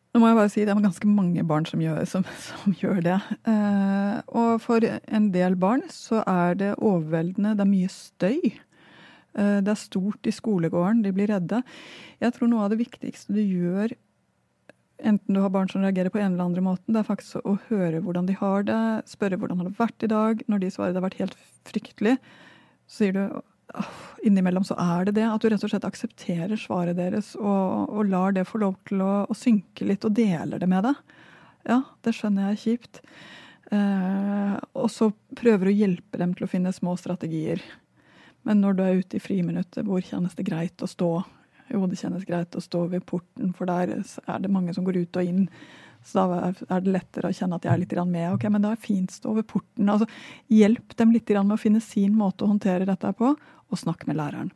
Nå 0.08 0.22
må 0.22 0.30
jeg 0.30 0.38
bare 0.38 0.50
si 0.50 0.62
Det 0.64 0.72
er 0.72 0.80
ganske 0.82 1.10
mange 1.12 1.42
barn 1.46 1.66
som 1.68 1.82
gjør, 1.84 2.00
som, 2.10 2.24
som 2.48 2.74
gjør 2.80 3.02
det. 3.06 3.18
Eh, 3.52 4.16
og 4.40 4.64
for 4.64 4.82
en 4.82 5.28
del 5.34 5.54
barn 5.60 5.84
så 5.94 6.24
er 6.24 6.58
det 6.58 6.72
overveldende. 6.80 7.54
Det 7.54 7.64
er 7.66 7.70
mye 7.70 7.92
støy. 7.92 8.40
det 9.38 9.70
er 9.70 9.78
stort 9.78 10.26
i 10.26 10.34
skolegården. 10.34 11.04
De 11.04 11.12
blir 11.14 11.30
redde. 11.30 11.60
Jeg 12.18 12.34
tror 12.34 12.50
noe 12.50 12.64
av 12.66 12.72
det 12.72 12.80
viktigste 12.80 13.36
du 13.36 13.44
gjør 13.44 13.94
enten 14.98 15.34
du 15.34 15.40
har 15.40 15.52
barn 15.54 15.68
som 15.70 15.82
reagerer 15.84 16.10
på 16.10 16.18
en 16.18 16.32
eller 16.32 16.48
andre 16.48 16.64
måten, 16.64 16.94
det 16.94 17.02
er 17.02 17.08
faktisk 17.08 17.44
å 17.46 17.58
høre 17.68 18.00
hvordan 18.04 18.26
de 18.28 18.36
har 18.38 18.66
det, 18.66 18.80
spørre 19.10 19.38
hvordan 19.38 19.60
har 19.60 19.68
det 19.68 19.78
vært 19.78 20.04
i 20.06 20.10
dag. 20.10 20.42
Når 20.50 20.62
de 20.62 20.72
svarer 20.74 20.94
det 20.94 21.00
har 21.00 21.06
vært 21.06 21.22
helt 21.22 21.38
fryktelig, 21.68 22.16
så 22.88 23.02
sier 23.02 23.16
du 23.16 23.22
oh, 23.78 24.04
innimellom 24.26 24.66
så 24.66 24.76
er 24.82 25.08
det 25.08 25.18
det. 25.20 25.26
At 25.28 25.42
du 25.42 25.50
rett 25.52 25.64
og 25.64 25.72
slett 25.72 25.88
aksepterer 25.88 26.60
svaret 26.60 26.98
deres 26.98 27.34
og, 27.38 27.88
og 27.92 28.10
lar 28.10 28.34
det 28.36 28.48
få 28.48 28.62
lov 28.64 28.78
til 28.88 29.04
å, 29.04 29.12
å, 29.28 29.38
synke 29.38 29.88
litt, 29.88 30.06
og 30.08 30.16
deler 30.18 30.62
det 30.62 30.70
med 30.70 30.88
deg. 30.88 31.18
Ja, 31.68 31.82
det 32.04 32.14
skjønner 32.16 32.48
jeg 32.48 32.56
er 32.56 32.62
kjipt. 32.64 33.02
Eh, 33.74 34.54
og 34.78 34.88
så 34.92 35.10
prøver 35.36 35.68
du 35.68 35.74
å 35.74 35.78
hjelpe 35.84 36.20
dem 36.20 36.32
til 36.34 36.46
å 36.46 36.50
finne 36.50 36.72
små 36.74 36.96
strategier. 37.00 37.62
Men 38.48 38.62
når 38.64 38.78
du 38.78 38.84
er 38.84 39.02
ute 39.02 39.18
i 39.18 39.22
friminuttet, 39.22 39.84
hvor 39.84 40.00
kjennes 40.04 40.36
det 40.38 40.46
greit 40.48 40.80
å 40.82 40.88
stå 40.88 41.10
jo, 41.72 41.86
det 41.86 41.98
kjennes 42.00 42.26
greit 42.28 42.56
å 42.56 42.62
stå 42.62 42.86
ved 42.92 43.04
porten, 43.08 43.52
for 43.56 43.68
der 43.70 43.96
er 43.98 44.42
det 44.42 44.52
mange 44.52 44.74
som 44.76 44.86
går 44.86 45.02
ut 45.02 45.20
og 45.20 45.30
inn. 45.30 45.44
Så 46.06 46.24
da 46.30 46.52
er 46.70 46.84
det 46.84 46.94
lettere 46.94 47.28
å 47.28 47.34
kjenne 47.34 47.58
at 47.58 47.66
jeg 47.66 47.72
er 47.72 47.82
litt 47.82 47.96
med. 48.06 48.30
Ok, 48.36 48.46
men 48.52 48.62
da 48.64 48.72
er 48.72 48.80
fint 48.80 49.12
stå 49.12 49.34
ved 49.36 49.48
porten. 49.50 49.90
Altså, 49.90 50.06
hjelp 50.52 50.96
dem 50.96 51.12
litt 51.12 51.28
med 51.34 51.56
å 51.56 51.60
finne 51.60 51.82
sin 51.84 52.14
måte 52.16 52.46
å 52.46 52.52
håndtere 52.52 52.88
dette 52.88 53.12
på, 53.18 53.34
og 53.68 53.80
snakk 53.82 54.06
med 54.08 54.16
læreren. 54.20 54.52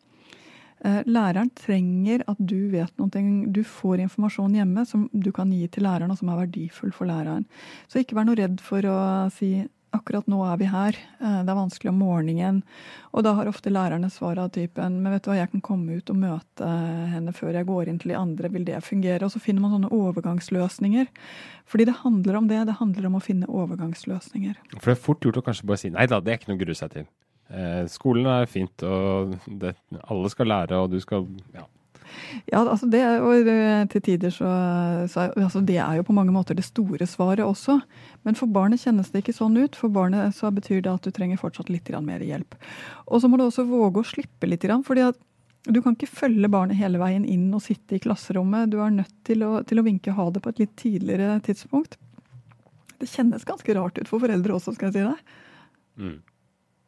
Eh, 0.83 1.02
læreren 1.07 1.50
trenger 1.54 2.25
at 2.26 2.40
du 2.40 2.71
vet 2.73 2.97
noe, 2.99 3.26
du 3.54 3.61
får 3.62 4.00
informasjon 4.02 4.57
hjemme 4.59 4.83
som 4.88 5.04
du 5.12 5.31
kan 5.35 5.52
gi 5.54 5.69
til 5.71 5.87
læreren, 5.87 6.11
og 6.11 6.19
som 6.19 6.33
er 6.33 6.40
verdifull 6.42 6.95
for 6.95 7.11
læreren. 7.11 7.47
Så 7.87 8.02
ikke 8.02 8.19
vær 8.19 8.26
noe 8.26 8.38
redd 8.40 8.59
for 8.64 8.87
å 8.90 8.99
si 9.35 9.54
akkurat 9.92 10.28
nå 10.30 10.40
er 10.46 10.58
vi 10.61 10.68
her, 10.70 10.96
eh, 11.20 11.38
det 11.44 11.52
er 11.52 11.58
vanskelig 11.58 11.90
om 11.92 12.00
morgenen. 12.02 12.61
Og 13.12 13.25
da 13.26 13.34
har 13.37 13.50
ofte 13.50 13.72
lærerne 13.72 14.11
svar 14.11 14.40
av 14.40 14.50
typen 14.54 15.00
men 15.02 15.12
vet 15.12 15.25
du 15.25 15.30
hva, 15.30 15.38
jeg 15.40 15.52
kan 15.52 15.64
komme 15.64 15.99
ut 15.99 16.12
og 16.12 16.20
møte 16.22 16.68
henne 17.12 17.34
før 17.37 17.58
jeg 17.58 17.68
går 17.68 17.90
inn 17.90 17.99
til 18.02 18.14
de 18.14 18.18
andre, 18.18 18.52
vil 18.52 18.64
det 18.68 18.80
fungere? 18.87 19.25
Og 19.26 19.34
så 19.34 19.42
finner 19.42 19.64
man 19.64 19.75
sånne 19.76 19.92
overgangsløsninger. 19.92 21.11
Fordi 21.68 21.88
det 21.88 21.99
handler 22.02 22.38
om 22.40 22.49
det, 22.49 22.62
det 22.68 22.78
handler 22.80 23.11
om 23.11 23.18
å 23.18 23.25
finne 23.25 23.50
overgangsløsninger. 23.50 24.56
For 24.78 24.92
det 24.92 24.96
er 24.96 25.04
fort 25.04 25.26
gjort 25.26 25.42
å 25.42 25.44
kanskje 25.46 25.68
bare 25.68 25.84
si 25.84 25.92
nei 25.92 26.08
da, 26.11 26.20
det 26.20 26.32
er 26.32 26.40
ikke 26.40 26.52
noe 26.52 26.61
å 26.61 26.64
grue 26.64 26.78
seg 26.78 26.96
til. 26.96 27.06
Eh, 27.52 27.84
skolen 27.92 28.28
er 28.32 28.49
fint, 28.49 28.84
og 28.87 29.37
det, 29.61 29.75
alle 30.08 30.32
skal 30.32 30.49
lære, 30.49 30.80
og 30.80 30.92
du 30.94 31.00
skal 31.04 31.26
ja. 31.52 31.66
Ja, 32.50 32.62
altså 32.62 32.88
det, 32.90 33.02
og 33.23 33.49
til 33.92 34.04
tider 34.04 34.33
så, 34.35 34.50
så 35.11 35.28
altså 35.31 35.62
Det 35.64 35.78
er 35.81 35.99
jo 35.99 36.07
på 36.07 36.16
mange 36.16 36.35
måter 36.35 36.57
det 36.59 36.66
store 36.66 37.07
svaret 37.09 37.45
også. 37.45 37.81
Men 38.26 38.38
for 38.38 38.50
barnet 38.52 38.83
kjennes 38.83 39.11
det 39.12 39.23
ikke 39.23 39.37
sånn 39.37 39.59
ut. 39.59 39.76
For 39.78 39.92
barnet 39.92 40.37
så 40.37 40.50
betyr 40.54 40.83
det 40.85 40.92
at 40.92 41.04
du 41.07 41.12
trenger 41.14 41.40
fortsatt 41.40 41.73
litt 41.73 41.90
mer 42.02 42.25
hjelp. 42.25 42.57
Og 43.07 43.23
så 43.23 43.28
må 43.28 43.38
du 43.38 43.47
også 43.47 43.66
våge 43.69 44.02
å 44.02 44.11
slippe 44.14 44.49
litt. 44.49 44.66
fordi 44.87 45.09
at 45.09 45.21
du 45.64 45.78
kan 45.83 45.95
ikke 45.95 46.11
følge 46.11 46.50
barnet 46.50 46.78
hele 46.78 46.99
veien 46.99 47.25
inn 47.25 47.52
og 47.54 47.62
sitte 47.62 47.95
i 47.97 48.02
klasserommet. 48.02 48.71
Du 48.71 48.81
er 48.83 48.90
nødt 48.90 49.14
til 49.26 49.45
å, 49.47 49.62
til 49.62 49.78
å 49.78 49.87
vinke 49.87 50.14
ha 50.16 50.31
det 50.31 50.42
på 50.42 50.50
et 50.50 50.64
litt 50.64 50.75
tidligere 50.76 51.38
tidspunkt. 51.47 51.99
Det 52.99 53.11
kjennes 53.11 53.47
ganske 53.47 53.75
rart 53.75 53.99
ut 53.99 54.11
for 54.11 54.23
foreldre 54.23 54.57
også, 54.57 54.75
skal 54.75 54.90
jeg 54.90 54.97
si 54.97 55.07
det. 55.07 55.38
Mm. 56.02 56.19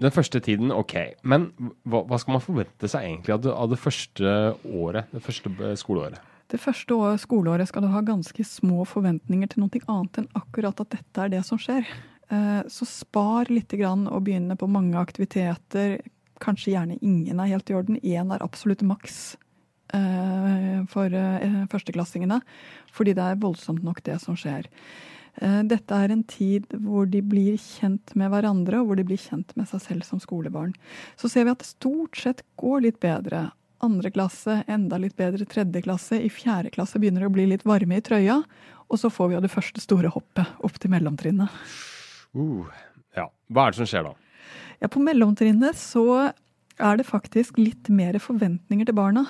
Den 0.02 0.10
første 0.10 0.40
tiden, 0.42 0.72
OK. 0.74 0.94
Men 1.22 1.50
hva, 1.86 2.02
hva, 2.02 2.18
skal 2.18 2.36
man 2.36 2.42
forvente 2.42 2.88
seg 2.90 3.06
egentlig 3.06 3.34
av 3.36 3.44
det, 3.44 3.52
av 3.54 3.68
det 3.70 3.78
første 3.78 4.32
året? 4.66 5.12
Det 5.14 5.22
første 5.22 5.52
eh, 5.60 5.76
skoleåret? 5.78 6.32
Det 6.50 6.60
første 6.60 6.96
år, 6.98 7.14
skoleåret 7.22 7.70
skal 7.70 7.86
du 7.86 7.92
ha 7.92 8.02
ganske 8.04 8.46
små 8.46 8.84
forventninger 8.88 9.52
til 9.52 9.64
noe 9.64 9.84
annet 9.86 10.20
enn 10.20 10.28
akkurat 10.36 10.82
at 10.82 10.90
dette 10.96 11.22
er 11.22 11.30
det 11.32 11.44
som 11.46 11.60
skjer. 11.62 11.86
Eh, 12.28 12.60
så 12.66 12.88
spar 12.90 13.52
litt 13.52 13.72
og 13.78 14.20
begynne 14.26 14.58
på 14.58 14.68
mange 14.70 14.98
aktiviteter. 14.98 15.96
Kanskje 16.42 16.74
gjerne 16.74 16.98
ingen 17.00 17.38
er 17.40 17.54
helt 17.54 17.70
i 17.70 17.78
orden. 17.78 18.02
Én 18.02 18.34
er 18.34 18.42
absolutt 18.42 18.82
maks 18.82 19.38
eh, 19.94 20.82
for 20.90 21.18
førsteklassingene. 21.70 22.42
Fordi 22.92 23.14
det 23.14 23.30
er 23.30 23.40
voldsomt 23.40 23.86
nok 23.86 24.02
det 24.02 24.18
som 24.26 24.34
skjer. 24.36 24.66
Eh, 25.42 25.60
dette 25.66 25.96
er 25.98 26.12
en 26.14 26.22
tid 26.30 26.70
hvor 26.84 27.08
de 27.10 27.20
blir 27.24 27.58
kjent 27.58 28.14
med 28.18 28.30
hverandre, 28.32 28.80
og 28.80 28.90
hvor 28.90 29.00
de 29.00 29.06
blir 29.06 29.20
kjent 29.20 29.54
med 29.58 29.68
seg 29.70 29.82
selv 29.82 30.06
som 30.06 30.22
skolebarn. 30.22 30.74
Så 31.20 31.30
ser 31.32 31.46
vi 31.46 31.54
at 31.54 31.62
det 31.62 31.70
stort 31.72 32.20
sett 32.20 32.44
går 32.60 32.86
litt 32.86 33.00
bedre. 33.02 33.48
Andre 33.84 34.12
klasse 34.14 34.62
enda 34.70 35.00
litt 35.00 35.16
bedre 35.18 35.46
tredje 35.50 35.82
klasse. 35.84 36.20
I 36.22 36.30
fjerde 36.32 36.72
klasse 36.74 37.00
begynner 37.02 37.24
det 37.24 37.32
å 37.32 37.34
bli 37.34 37.48
litt 37.50 37.66
varme 37.68 37.98
i 37.98 38.04
trøya. 38.04 38.40
Og 38.92 39.00
så 39.00 39.10
får 39.10 39.30
vi 39.30 39.38
jo 39.38 39.44
det 39.44 39.52
første 39.52 39.82
store 39.82 40.12
hoppet 40.14 40.64
opp 40.64 40.78
til 40.80 40.92
mellomtrinnet. 40.92 41.50
Uh, 42.36 42.68
ja. 43.16 43.26
Hva 43.50 43.66
er 43.66 43.74
det 43.74 43.82
som 43.82 43.90
skjer 43.90 44.06
da? 44.06 44.14
Ja, 44.82 44.90
På 44.92 45.02
mellomtrinnet 45.02 45.78
så 45.80 46.06
er 46.74 46.98
det 46.98 47.06
faktisk 47.08 47.58
litt 47.60 47.88
mer 47.92 48.16
forventninger 48.22 48.88
til 48.88 48.96
barna 48.96 49.24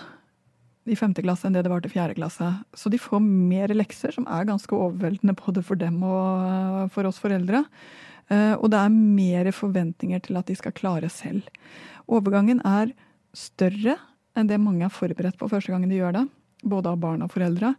i 0.84 0.96
femte 0.98 1.22
klasse 1.24 1.48
enn 1.48 1.56
det 1.56 1.64
det 1.64 1.72
var 1.72 1.84
til 1.84 1.92
fjerde 1.94 2.16
klasse. 2.18 2.50
Så 2.76 2.92
de 2.92 3.00
får 3.00 3.22
mer 3.24 3.72
lekser, 3.72 4.12
som 4.12 4.26
er 4.28 4.48
ganske 4.48 4.76
overveldende 4.76 5.36
både 5.38 5.64
for 5.64 5.80
dem 5.80 6.02
og 6.04 6.92
for 6.94 7.08
oss 7.08 7.20
foreldre. 7.22 7.64
Eh, 8.32 8.54
og 8.54 8.70
det 8.72 8.80
er 8.80 8.94
mer 8.94 9.50
forventninger 9.52 10.22
til 10.24 10.40
at 10.40 10.48
de 10.48 10.56
skal 10.58 10.76
klare 10.76 11.10
selv. 11.12 11.44
Overgangen 12.04 12.60
er 12.68 12.92
større 13.34 13.98
enn 14.34 14.48
det 14.50 14.60
mange 14.60 14.86
er 14.86 14.92
forberedt 14.92 15.38
på 15.38 15.50
første 15.50 15.72
gangen 15.72 15.92
de 15.92 16.00
gjør 16.00 16.18
det. 16.18 16.24
Både 16.64 16.88
av 16.88 16.96
barn 16.96 17.20
og 17.20 17.28
foreldre. 17.28 17.74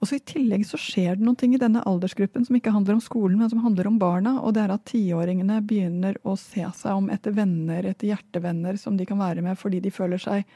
Og 0.00 0.08
så 0.08 0.16
I 0.16 0.24
tillegg 0.24 0.62
så 0.64 0.78
skjer 0.80 1.18
det 1.18 1.26
noen 1.26 1.36
ting 1.36 1.52
i 1.52 1.60
denne 1.60 1.82
aldersgruppen 1.84 2.46
som 2.46 2.56
ikke 2.56 2.72
handler 2.72 2.96
om 2.96 3.02
skolen, 3.04 3.36
men 3.36 3.50
som 3.52 3.60
handler 3.60 3.90
om 3.90 3.98
barna. 4.00 4.38
Og 4.40 4.54
det 4.56 4.62
er 4.64 4.72
at 4.72 4.86
tiåringene 4.88 5.58
begynner 5.60 6.16
å 6.24 6.38
se 6.40 6.64
seg 6.78 6.96
om 6.96 7.10
etter 7.12 7.36
venner, 7.36 7.84
etter 7.84 8.08
hjertevenner 8.14 8.80
som 8.80 8.96
de 8.96 9.04
kan 9.08 9.20
være 9.20 9.44
med 9.44 9.60
fordi 9.60 9.82
de 9.84 9.92
føler 9.92 10.22
seg 10.22 10.48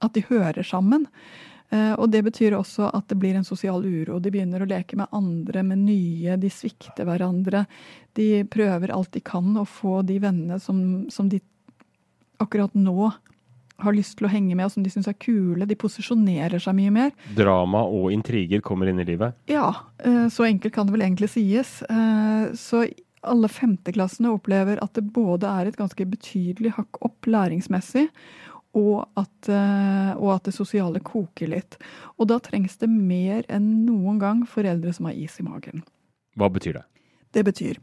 at 0.00 0.16
de 0.16 0.24
hører 0.28 0.66
sammen. 0.66 1.06
Eh, 1.70 1.92
og 1.94 2.10
det 2.10 2.24
betyr 2.26 2.56
også 2.58 2.90
at 2.96 3.06
det 3.10 3.18
blir 3.20 3.38
en 3.38 3.46
sosial 3.46 3.84
uro. 3.86 4.18
De 4.18 4.32
begynner 4.32 4.62
å 4.62 4.68
leke 4.68 4.98
med 4.98 5.10
andre, 5.14 5.62
med 5.66 5.84
nye. 5.84 6.38
De 6.40 6.50
svikter 6.50 7.06
hverandre. 7.06 7.64
De 8.18 8.42
prøver 8.50 8.94
alt 8.94 9.12
de 9.14 9.22
kan 9.22 9.54
å 9.60 9.66
få 9.68 10.00
de 10.06 10.18
vennene 10.22 10.58
som, 10.62 10.80
som 11.12 11.30
de 11.30 11.42
akkurat 12.40 12.74
nå 12.74 13.12
har 13.80 13.96
lyst 13.96 14.18
til 14.18 14.28
å 14.28 14.32
henge 14.32 14.56
med, 14.56 14.66
og 14.66 14.74
som 14.74 14.84
de 14.84 14.92
syns 14.92 15.08
er 15.08 15.16
kule. 15.20 15.68
De 15.68 15.78
posisjonerer 15.78 16.60
seg 16.60 16.76
mye 16.76 16.92
mer. 16.94 17.14
Drama 17.36 17.84
og 17.88 18.10
intriger 18.14 18.60
kommer 18.64 18.90
inn 18.90 19.00
i 19.00 19.06
livet? 19.08 19.38
Ja, 19.50 19.70
eh, 20.04 20.26
så 20.32 20.48
enkelt 20.48 20.74
kan 20.74 20.88
det 20.88 20.96
vel 20.96 21.06
egentlig 21.06 21.30
sies. 21.32 21.78
Eh, 21.88 22.50
så 22.58 22.84
alle 23.20 23.50
femteklassene 23.52 24.32
opplever 24.32 24.80
at 24.84 24.94
det 24.96 25.04
både 25.14 25.48
er 25.48 25.68
et 25.68 25.78
ganske 25.80 26.06
betydelig 26.08 26.74
hakk 26.78 27.00
opp 27.04 27.28
læringsmessig, 27.28 28.06
og 28.78 29.08
at, 29.18 29.48
eh, 29.50 30.12
og 30.14 30.34
at, 30.36 30.44
det 30.46 30.54
sosiale 30.54 31.02
koker 31.02 31.50
litt. 31.50 31.78
Og 32.18 32.28
da 32.30 32.38
trengs 32.42 32.78
det 32.78 32.90
mer 32.90 33.42
enn 33.50 33.84
noen 33.86 34.20
gang 34.22 34.44
foreldre 34.46 34.92
som 34.94 35.08
har 35.10 35.18
is 35.18 35.40
i 35.42 35.46
magen. 35.46 35.82
Hva 36.38 36.50
betyr 36.52 36.78
det? 36.78 36.84
Det 37.34 37.46
betyr 37.46 37.80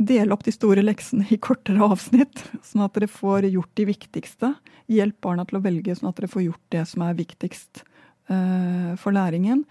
del 0.00 0.32
opp 0.32 0.44
de 0.46 0.52
store 0.54 0.82
leksene 0.84 1.26
i 1.32 1.38
kortere 1.42 1.84
avsnitt, 1.84 2.42
sånn 2.64 2.84
at 2.86 2.96
dere 2.96 3.10
får 3.10 3.50
gjort 3.50 3.72
de 3.76 3.86
viktigste. 3.90 4.52
Hjelp 4.90 5.20
barna 5.22 5.44
til 5.46 5.60
å 5.60 5.64
velge 5.64 5.96
sånn 5.96 6.10
at 6.10 6.18
dere 6.18 6.30
får 6.32 6.46
gjort 6.46 6.66
det 6.74 6.84
som 6.88 7.04
er 7.04 7.18
viktigst 7.18 7.82
uh, 8.32 8.96
for 9.00 9.14
læringen. 9.14 9.64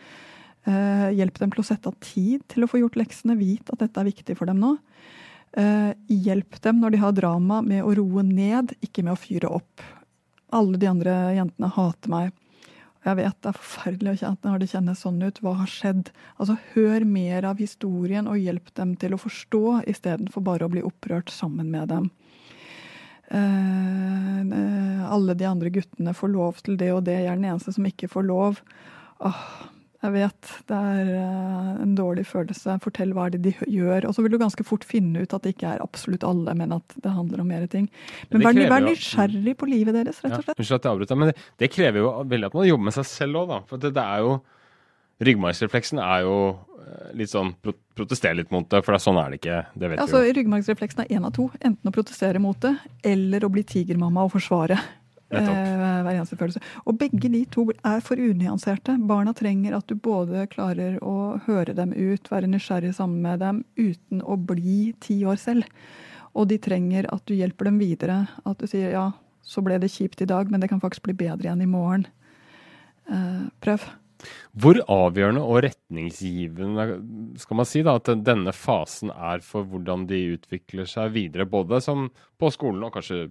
Uh, 0.68 1.10
hjelp 1.16 1.40
dem 1.42 1.54
til 1.54 1.64
å 1.64 1.66
sette 1.66 1.90
av 1.90 1.98
tid 2.04 2.44
til 2.52 2.66
å 2.66 2.70
få 2.70 2.84
gjort 2.84 3.00
leksene. 3.00 3.40
Vit 3.40 3.74
at 3.74 3.82
dette 3.82 4.02
er 4.02 4.10
viktig 4.12 4.38
for 4.38 4.50
dem 4.50 4.62
nå. 4.62 4.76
Uh, 5.58 5.98
hjelp 6.14 6.60
dem 6.62 6.84
når 6.84 6.94
de 6.94 7.02
har 7.02 7.16
drama 7.18 7.64
med 7.66 7.82
å 7.82 7.96
roe 7.98 8.24
ned, 8.26 8.76
ikke 8.86 9.06
med 9.08 9.16
å 9.16 9.20
fyre 9.20 9.50
opp. 9.50 9.88
Alle 10.56 10.80
de 10.82 10.90
andre 10.90 11.16
jentene 11.38 11.72
hater 11.76 12.12
meg. 12.12 12.32
Jeg 13.06 13.16
vet 13.16 13.38
det 13.40 13.52
er 13.52 13.56
forferdelig 13.56 14.16
når 14.44 14.60
det 14.60 14.70
kjennes 14.74 15.04
sånn 15.06 15.22
ut. 15.24 15.40
Hva 15.44 15.54
har 15.62 15.72
skjedd? 15.72 16.10
Altså, 16.36 16.58
Hør 16.74 17.06
mer 17.08 17.48
av 17.48 17.62
historien 17.62 18.28
og 18.28 18.42
hjelp 18.42 18.74
dem 18.76 18.96
til 19.00 19.16
å 19.16 19.22
forstå, 19.22 19.64
istedenfor 19.88 20.44
bare 20.44 20.68
å 20.68 20.74
bli 20.74 20.84
opprørt 20.86 21.32
sammen 21.32 21.72
med 21.72 21.94
dem. 21.94 22.10
Eh, 23.30 24.40
eh, 24.42 25.12
alle 25.14 25.36
de 25.38 25.48
andre 25.48 25.70
guttene 25.70 26.16
får 26.18 26.34
lov 26.34 26.64
til 26.66 26.80
det 26.82 26.92
og 26.96 27.04
det. 27.08 27.22
Jeg 27.22 27.32
er 27.32 27.40
den 27.40 27.52
eneste 27.54 27.76
som 27.76 27.88
ikke 27.88 28.10
får 28.12 28.26
lov. 28.28 28.62
Åh, 29.24 29.44
jeg 30.00 30.14
vet, 30.14 30.50
det 30.70 30.78
er 30.78 31.10
eh, 31.12 31.72
en 31.84 31.96
dårlig 31.98 32.24
følelse. 32.30 32.78
Fortell 32.86 33.12
hva 33.18 33.26
det 33.34 33.42
de 33.44 33.52
gjør. 33.68 34.08
Og 34.08 34.14
så 34.16 34.24
vil 34.24 34.32
du 34.32 34.38
ganske 34.40 34.64
fort 34.64 34.86
finne 34.88 35.26
ut 35.26 35.34
at 35.36 35.44
det 35.44 35.58
ikke 35.58 35.74
er 35.74 35.84
absolutt 35.84 36.24
alle, 36.28 36.54
men 36.56 36.72
at 36.78 36.96
det 37.04 37.12
handler 37.12 37.44
om 37.44 37.50
mer 37.52 37.66
ting. 37.72 37.90
Men 38.32 38.46
vær, 38.48 38.62
vær 38.72 38.86
nysgjerrig 38.86 39.58
på 39.60 39.68
livet 39.68 39.98
deres, 39.98 40.22
rett 40.24 40.38
og 40.38 40.46
slett. 40.46 40.56
Unnskyld 40.56 40.78
ja, 40.78 40.80
at 40.80 40.88
jeg 40.88 40.96
avbryter, 40.96 41.20
men 41.20 41.32
det, 41.32 41.36
det, 41.60 41.72
krever 41.74 42.00
jo 42.00 42.14
veldig 42.32 42.48
at 42.48 42.56
man 42.56 42.70
jobber 42.70 42.88
med 42.88 42.96
seg 42.96 43.10
selv 43.12 43.42
òg, 43.42 43.52
da. 43.52 43.60
For 43.68 43.84
det, 43.84 43.92
det, 43.98 44.06
er 44.06 44.24
jo 44.24 44.40
Ryggmargsrefleksen 45.28 46.00
er 46.00 46.24
jo 46.24 46.38
eh, 46.80 47.12
litt 47.20 47.34
sånn 47.34 47.52
pro 47.60 47.76
protestere 48.00 48.38
litt 48.40 48.54
mot 48.56 48.64
det, 48.72 48.80
for 48.88 48.96
sånn 49.04 49.20
er 49.20 49.34
det 49.34 49.42
ikke. 49.42 49.58
Det 49.76 49.90
vet 49.92 50.00
altså, 50.00 50.22
vi 50.24 50.30
jo. 50.30 50.38
Ryggmargsrefleksen 50.38 51.04
er 51.04 51.10
én 51.18 51.28
av 51.28 51.36
to. 51.36 51.50
Enten 51.60 51.92
å 51.92 51.92
protestere 51.92 52.40
mot 52.40 52.56
det, 52.64 52.72
eller 53.04 53.44
å 53.44 53.52
bli 53.52 53.66
tigermamma 53.68 54.24
og 54.24 54.38
forsvare. 54.38 54.80
Eh, 55.30 55.46
hver 55.46 56.16
eneste 56.16 56.38
følelse. 56.40 56.62
Og 56.90 56.98
begge 56.98 57.30
de 57.30 57.44
to 57.54 57.68
er 57.70 58.02
for 58.02 58.18
unyanserte. 58.18 58.96
Barna 59.08 59.34
trenger 59.38 59.78
at 59.78 59.90
du 59.90 59.96
både 59.96 60.48
klarer 60.50 60.98
å 61.06 61.38
høre 61.46 61.76
dem 61.78 61.94
ut, 61.94 62.32
være 62.32 62.50
nysgjerrig 62.50 62.96
sammen 62.98 63.22
med 63.22 63.44
dem, 63.44 63.64
uten 63.78 64.24
å 64.26 64.40
bli 64.42 64.96
ti 65.00 65.22
år 65.30 65.38
selv. 65.42 65.70
Og 66.34 66.50
de 66.50 66.58
trenger 66.62 67.10
at 67.14 67.26
du 67.30 67.36
hjelper 67.38 67.70
dem 67.70 67.80
videre. 67.82 68.24
At 68.46 68.62
du 68.62 68.66
sier 68.70 68.94
ja, 68.96 69.12
så 69.46 69.62
ble 69.66 69.78
det 69.82 69.92
kjipt 69.94 70.22
i 70.26 70.30
dag, 70.30 70.50
men 70.50 70.62
det 70.62 70.70
kan 70.72 70.82
faktisk 70.82 71.06
bli 71.06 71.18
bedre 71.22 71.50
igjen 71.50 71.66
i 71.66 71.70
morgen. 71.70 72.08
Eh, 73.10 73.50
prøv. 73.62 73.86
Hvor 74.60 74.82
avgjørende 74.92 75.42
og 75.46 75.62
retningsgivende 75.64 76.86
skal 77.40 77.60
man 77.62 77.68
si 77.70 77.82
da, 77.86 77.96
at 78.02 78.10
denne 78.26 78.52
fasen 78.52 79.14
er 79.14 79.46
for 79.46 79.64
hvordan 79.64 80.10
de 80.10 80.26
utvikler 80.34 80.90
seg 80.90 81.14
videre, 81.16 81.48
både 81.48 81.80
som 81.86 82.10
på 82.40 82.50
skolen 82.52 82.84
og 82.84 82.98
kanskje 82.98 83.30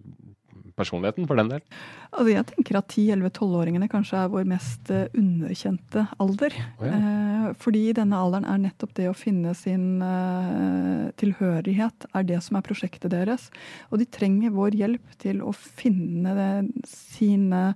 personligheten, 0.79 1.27
for 1.29 1.41
den 1.41 1.51
del? 1.53 1.63
Altså 2.09 2.33
jeg 2.33 2.47
tenker 2.53 2.79
at 2.81 2.95
10-11-12-åringene 2.95 3.91
kanskje 3.93 4.23
er 4.23 4.33
vår 4.33 4.49
mest 4.49 4.93
uh, 4.95 5.05
underkjente 5.19 6.05
alder. 6.23 6.57
Oh, 6.79 6.87
ja. 6.87 6.97
eh, 6.97 7.47
fordi 7.61 7.85
i 7.89 7.95
denne 7.97 8.19
alderen 8.19 8.49
er 8.49 8.61
nettopp 8.63 8.95
det 8.97 9.09
å 9.11 9.17
finne 9.17 9.55
sin 9.59 10.03
eh, 10.05 11.09
tilhørighet 11.21 12.09
er 12.17 12.29
det 12.29 12.41
som 12.45 12.59
er 12.59 12.67
prosjektet 12.67 13.13
deres. 13.15 13.49
Og 13.93 14.03
de 14.03 14.09
trenger 14.09 14.55
vår 14.57 14.77
hjelp 14.79 15.17
til 15.23 15.43
å 15.45 15.55
finne 15.55 16.35
det, 16.39 16.51
sine 16.89 17.73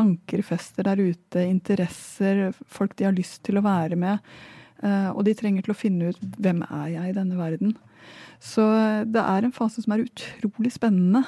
ankerfester 0.00 0.86
der 0.88 1.02
ute, 1.02 1.44
interesser, 1.44 2.48
folk 2.68 2.96
de 2.96 3.08
har 3.08 3.16
lyst 3.16 3.42
til 3.46 3.60
å 3.60 3.64
være 3.66 3.98
med. 4.00 4.24
Uh, 4.80 5.12
og 5.12 5.26
de 5.26 5.34
trenger 5.36 5.66
til 5.66 5.74
å 5.74 5.76
finne 5.76 6.08
ut 6.08 6.20
hvem 6.40 6.62
er 6.64 6.86
jeg 6.94 7.10
i 7.10 7.16
denne 7.18 7.36
verden. 7.36 7.74
Så 8.40 8.64
det 9.12 9.20
er 9.20 9.44
en 9.44 9.52
fase 9.52 9.82
som 9.84 9.92
er 9.92 10.06
utrolig 10.06 10.72
spennende 10.72 11.20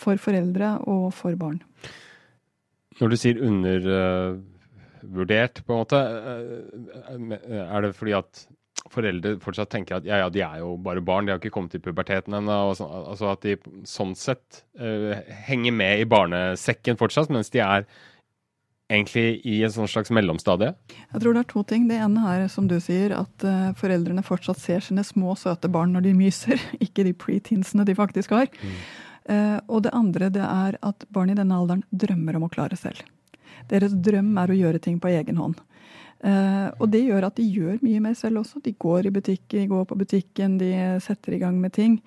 for 0.00 0.16
foreldre 0.20 0.68
og 0.90 1.04
for 1.16 1.32
barn. 1.40 1.58
Når 3.00 3.08
du 3.12 3.16
sier 3.20 3.42
undervurdert, 3.46 5.56
på 5.64 5.70
en 5.72 5.82
måte, 5.84 6.00
uh, 6.00 7.36
er 7.60 7.78
det 7.86 7.98
fordi 7.98 8.14
at 8.18 8.32
foreldre 8.90 9.30
fortsatt 9.42 9.70
tenker 9.72 9.92
at 9.98 10.04
ja, 10.08 10.16
ja, 10.22 10.28
de 10.32 10.40
er 10.44 10.56
jo 10.62 10.68
bare 10.80 11.04
barn, 11.04 11.26
de 11.26 11.32
har 11.34 11.40
ikke 11.40 11.54
kommet 11.54 11.72
til 11.74 11.84
puberteten 11.84 12.32
ennå. 12.38 12.58
Så, 12.78 12.84
altså 12.88 13.24
at 13.34 13.42
de 13.44 13.52
sånn 13.88 14.14
sett 14.18 14.48
henger 15.46 15.72
med 15.76 15.94
i 16.00 16.08
barnesekken 16.08 16.96
fortsatt, 17.00 17.30
mens 17.34 17.50
de 17.52 17.58
er 17.60 17.80
egentlig 18.90 19.40
i 19.46 19.60
en 19.64 19.72
sånn 19.72 19.88
slags 19.90 20.10
mellomstadie? 20.14 20.72
Jeg 21.12 21.22
tror 21.22 21.36
det 21.36 21.44
er 21.44 21.50
to 21.52 21.62
ting. 21.68 21.86
Det 21.90 22.00
ene 22.02 22.24
er, 22.32 22.46
som 22.52 22.66
du 22.70 22.76
sier, 22.82 23.14
at 23.16 23.46
uh, 23.46 23.70
foreldrene 23.78 24.24
fortsatt 24.26 24.60
ser 24.60 24.84
sine 24.84 25.04
små, 25.06 25.36
søte 25.38 25.70
barn 25.72 25.94
når 25.94 26.08
de 26.08 26.16
myser, 26.18 26.60
ikke 26.86 27.06
de 27.06 27.14
preteensene 27.16 27.86
de 27.88 27.96
faktisk 27.98 28.34
har. 28.36 28.50
Mm. 28.60 28.82
Uh, 29.30 29.58
og 29.70 29.84
det 29.84 29.94
andre 29.94 30.30
det 30.34 30.42
er 30.42 30.76
at 30.82 31.06
barn 31.14 31.30
i 31.30 31.38
denne 31.38 31.54
alderen 31.54 31.84
drømmer 31.94 32.38
om 32.38 32.48
å 32.48 32.52
klare 32.52 32.78
selv. 32.78 33.04
Deres 33.70 33.94
drøm 33.94 34.32
er 34.40 34.50
å 34.50 34.58
gjøre 34.58 34.82
ting 34.82 34.98
på 35.02 35.12
egen 35.12 35.38
hånd. 35.38 35.60
Uh, 36.20 36.68
og 36.80 36.90
det 36.92 37.04
gjør 37.06 37.28
at 37.28 37.38
de 37.38 37.46
gjør 37.46 37.78
mye 37.84 38.02
mer 38.02 38.16
selv 38.18 38.42
også. 38.42 38.62
De 38.64 38.74
går 38.74 39.06
i 39.06 39.14
butikk, 39.14 39.44
de 39.54 39.68
går 39.70 39.86
på 39.86 39.98
butikken, 40.00 40.58
de 40.60 40.72
setter 41.04 41.36
i 41.36 41.42
gang 41.42 41.60
med 41.62 41.76
ting. 41.76 42.00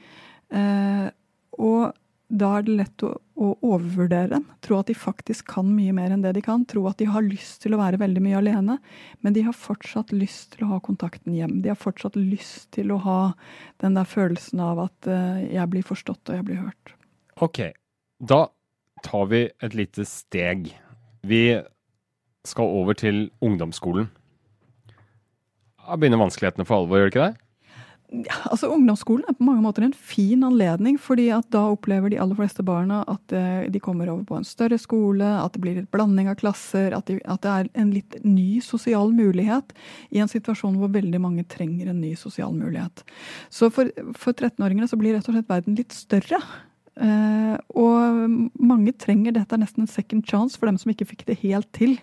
og 0.53 1.93
da 2.33 2.49
er 2.57 2.65
det 2.65 2.75
lett 2.77 3.03
å, 3.05 3.11
å, 3.37 3.47
overvurdere 3.61 4.31
dem. 4.31 4.45
Tro 4.65 4.79
at 4.79 4.89
de 4.89 4.95
faktisk 4.97 5.47
kan 5.53 5.67
mye 5.69 5.93
mer 5.93 6.13
enn 6.13 6.21
det 6.25 6.33
de 6.35 6.43
kan. 6.45 6.65
Tro 6.69 6.85
at 6.89 6.97
de 7.01 7.07
har 7.09 7.25
lyst 7.25 7.61
til 7.63 7.73
å 7.73 7.79
være 7.81 7.99
veldig 8.01 8.23
mye 8.25 8.39
alene. 8.39 8.77
Men 9.21 9.37
de 9.37 9.45
har 9.45 9.57
fortsatt 9.57 10.13
lyst 10.15 10.55
til 10.55 10.65
å 10.65 10.73
ha 10.73 10.81
kontakten 10.83 11.37
hjem. 11.37 11.59
De 11.61 11.71
har 11.71 11.79
fortsatt 11.79 12.17
lyst 12.17 12.71
til 12.77 12.93
å 12.93 12.99
ha 13.05 13.19
den 13.85 13.97
der 13.97 14.09
følelsen 14.09 14.61
av 14.65 14.81
at 14.87 15.09
jeg 15.45 15.69
blir 15.73 15.85
forstått 15.85 16.33
og 16.33 16.41
jeg 16.41 16.49
blir 16.49 16.61
hørt. 16.65 16.97
Ok, 17.41 17.59
da 18.19 18.47
tar 19.03 19.29
vi 19.31 19.45
et 19.61 19.77
lite 19.77 20.05
steg. 20.05 20.69
Vi 21.25 21.45
skal 22.45 22.75
over 22.81 22.97
til 22.97 23.29
ungdomsskolen. 23.41 24.09
Da 25.83 25.97
begynner 25.99 26.21
vanskelighetene 26.21 26.67
for 26.67 26.83
alvor, 26.83 27.01
gjør 27.01 27.09
det 27.09 27.13
ikke 27.13 27.25
det? 27.31 27.43
Ja, 28.13 28.35
altså 28.51 28.67
Ungdomsskolen 28.69 29.25
er 29.25 29.33
på 29.33 29.45
mange 29.47 29.63
måter 29.63 29.81
en 29.87 29.95
fin 29.97 30.43
anledning, 30.45 30.99
fordi 31.01 31.31
at 31.33 31.47
da 31.53 31.63
opplever 31.71 32.11
de 32.13 32.19
aller 32.21 32.37
fleste 32.37 32.61
barna 32.65 32.99
at 33.09 33.33
eh, 33.33 33.63
de 33.73 33.81
kommer 33.81 34.11
over 34.11 34.21
på 34.29 34.37
en 34.37 34.45
større 34.45 34.77
skole, 34.77 35.25
at 35.25 35.55
det 35.55 35.61
blir 35.63 35.79
et 35.81 35.89
blanding 35.89 36.29
av 36.29 36.37
klasser, 36.37 36.93
at, 36.93 37.09
de, 37.09 37.17
at 37.25 37.41
det 37.41 37.53
er 37.53 37.71
en 37.81 37.89
litt 37.95 38.19
ny 38.21 38.61
sosial 38.61 39.09
mulighet 39.17 39.73
i 40.13 40.21
en 40.21 40.29
situasjon 40.29 40.77
hvor 40.77 40.93
veldig 40.93 41.23
mange 41.23 41.47
trenger 41.49 41.89
en 41.89 42.03
ny 42.03 42.13
sosial 42.19 42.53
mulighet. 42.53 43.01
Så 43.49 43.71
for, 43.73 43.89
for 44.13 44.37
13-åringene 44.37 44.91
så 44.91 44.99
blir 45.01 45.17
rett 45.17 45.31
og 45.31 45.39
slett 45.39 45.49
verden 45.49 45.79
litt 45.79 45.97
større. 45.97 46.43
Uh, 46.93 47.57
og 47.73 48.29
mange 48.61 48.93
trenger 49.01 49.33
dette 49.33 49.55
er 49.55 49.63
nesten 49.63 49.87
en 49.87 49.89
second 49.89 50.25
chance 50.29 50.59
for 50.59 50.69
dem 50.69 50.77
som 50.77 50.91
ikke 50.93 51.07
fikk 51.09 51.25
det 51.29 51.39
helt 51.41 51.69
til 51.73 51.97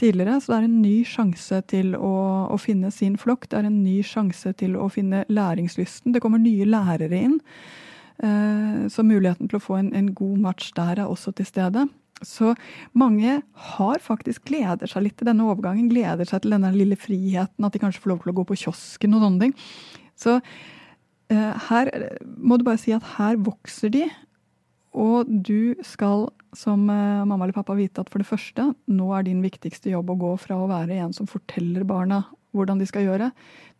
tidligere. 0.00 0.40
Så 0.40 0.52
det 0.52 0.58
er 0.58 0.68
en 0.68 0.80
ny 0.82 0.96
sjanse 1.08 1.60
til 1.72 1.96
å, 1.96 2.14
å, 2.52 2.58
finne 2.60 2.92
sin 2.94 3.16
flokk. 3.20 3.48
Det 3.50 3.60
er 3.60 3.68
en 3.70 3.82
ny 3.84 3.98
sjanse 4.06 4.52
til 4.60 4.76
å 4.78 4.88
finne 4.92 5.24
læringslysten. 5.32 6.14
Det 6.14 6.22
kommer 6.24 6.42
nye 6.42 6.68
lærere 6.68 7.22
inn. 7.28 7.38
Eh, 8.24 8.86
så 8.92 9.04
muligheten 9.04 9.48
til 9.48 9.58
å 9.58 9.64
få 9.64 9.80
en, 9.80 9.92
en, 9.96 10.12
god 10.16 10.42
match 10.44 10.70
der 10.76 11.02
er 11.02 11.08
også 11.08 11.34
til 11.36 11.48
stede. 11.48 11.86
Så 12.24 12.54
mange 12.96 13.40
har 13.76 14.00
faktisk 14.00 14.46
gleder 14.48 14.88
seg 14.88 15.04
litt 15.04 15.18
til 15.20 15.28
denne 15.28 15.44
overgangen. 15.48 15.90
Gleder 15.92 16.28
seg 16.28 16.44
til 16.44 16.56
denne 16.56 16.72
lille 16.76 16.96
friheten, 16.96 17.66
at 17.66 17.76
de 17.76 17.82
kanskje 17.82 18.04
får 18.04 18.14
lov 18.14 18.24
til 18.24 18.32
å 18.32 18.38
gå 18.38 18.46
på 18.48 18.60
kiosken 18.64 19.16
og 19.16 19.24
sånne 19.24 19.46
ting. 19.46 19.56
Så 20.16 20.38
eh, 20.38 20.66
her 21.28 21.88
må 22.38 22.58
du 22.58 22.64
bare 22.66 22.78
si 22.78 22.92
at 22.94 23.04
her 23.16 23.38
vokser 23.42 23.90
de. 23.94 24.04
Og 24.96 25.28
du 25.28 25.76
skal 25.84 26.28
som 26.56 26.88
eh, 26.90 27.24
mamma 27.24 27.44
eller 27.44 27.56
pappa 27.56 27.76
vite 27.76 28.00
at 28.00 28.10
for 28.12 28.22
det 28.22 28.28
første, 28.28 28.70
nå 28.88 29.10
er 29.12 29.26
din 29.26 29.42
viktigste 29.44 29.92
jobb 29.92 30.14
å 30.14 30.18
gå 30.22 30.32
fra 30.40 30.56
å 30.56 30.70
være 30.70 30.96
en 31.04 31.12
som 31.16 31.28
forteller 31.28 31.84
barna 31.88 32.24
hvordan 32.56 32.80
de 32.80 32.88
skal 32.88 33.04
gjøre, 33.04 33.30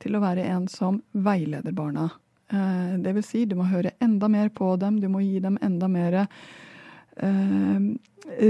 til 0.02 0.16
å 0.16 0.20
være 0.20 0.44
en 0.52 0.66
som 0.68 1.00
veileder 1.24 1.72
barna. 1.76 2.10
Eh, 2.52 2.96
det 3.00 3.14
vil 3.16 3.24
si, 3.24 3.46
du 3.48 3.56
må 3.56 3.68
høre 3.70 3.94
enda 4.04 4.28
mer 4.28 4.52
på 4.52 4.74
dem, 4.80 5.00
du 5.00 5.08
må 5.08 5.24
gi 5.24 5.40
dem 5.40 5.56
enda 5.64 5.88
mer 5.88 6.18
eh, 6.20 7.86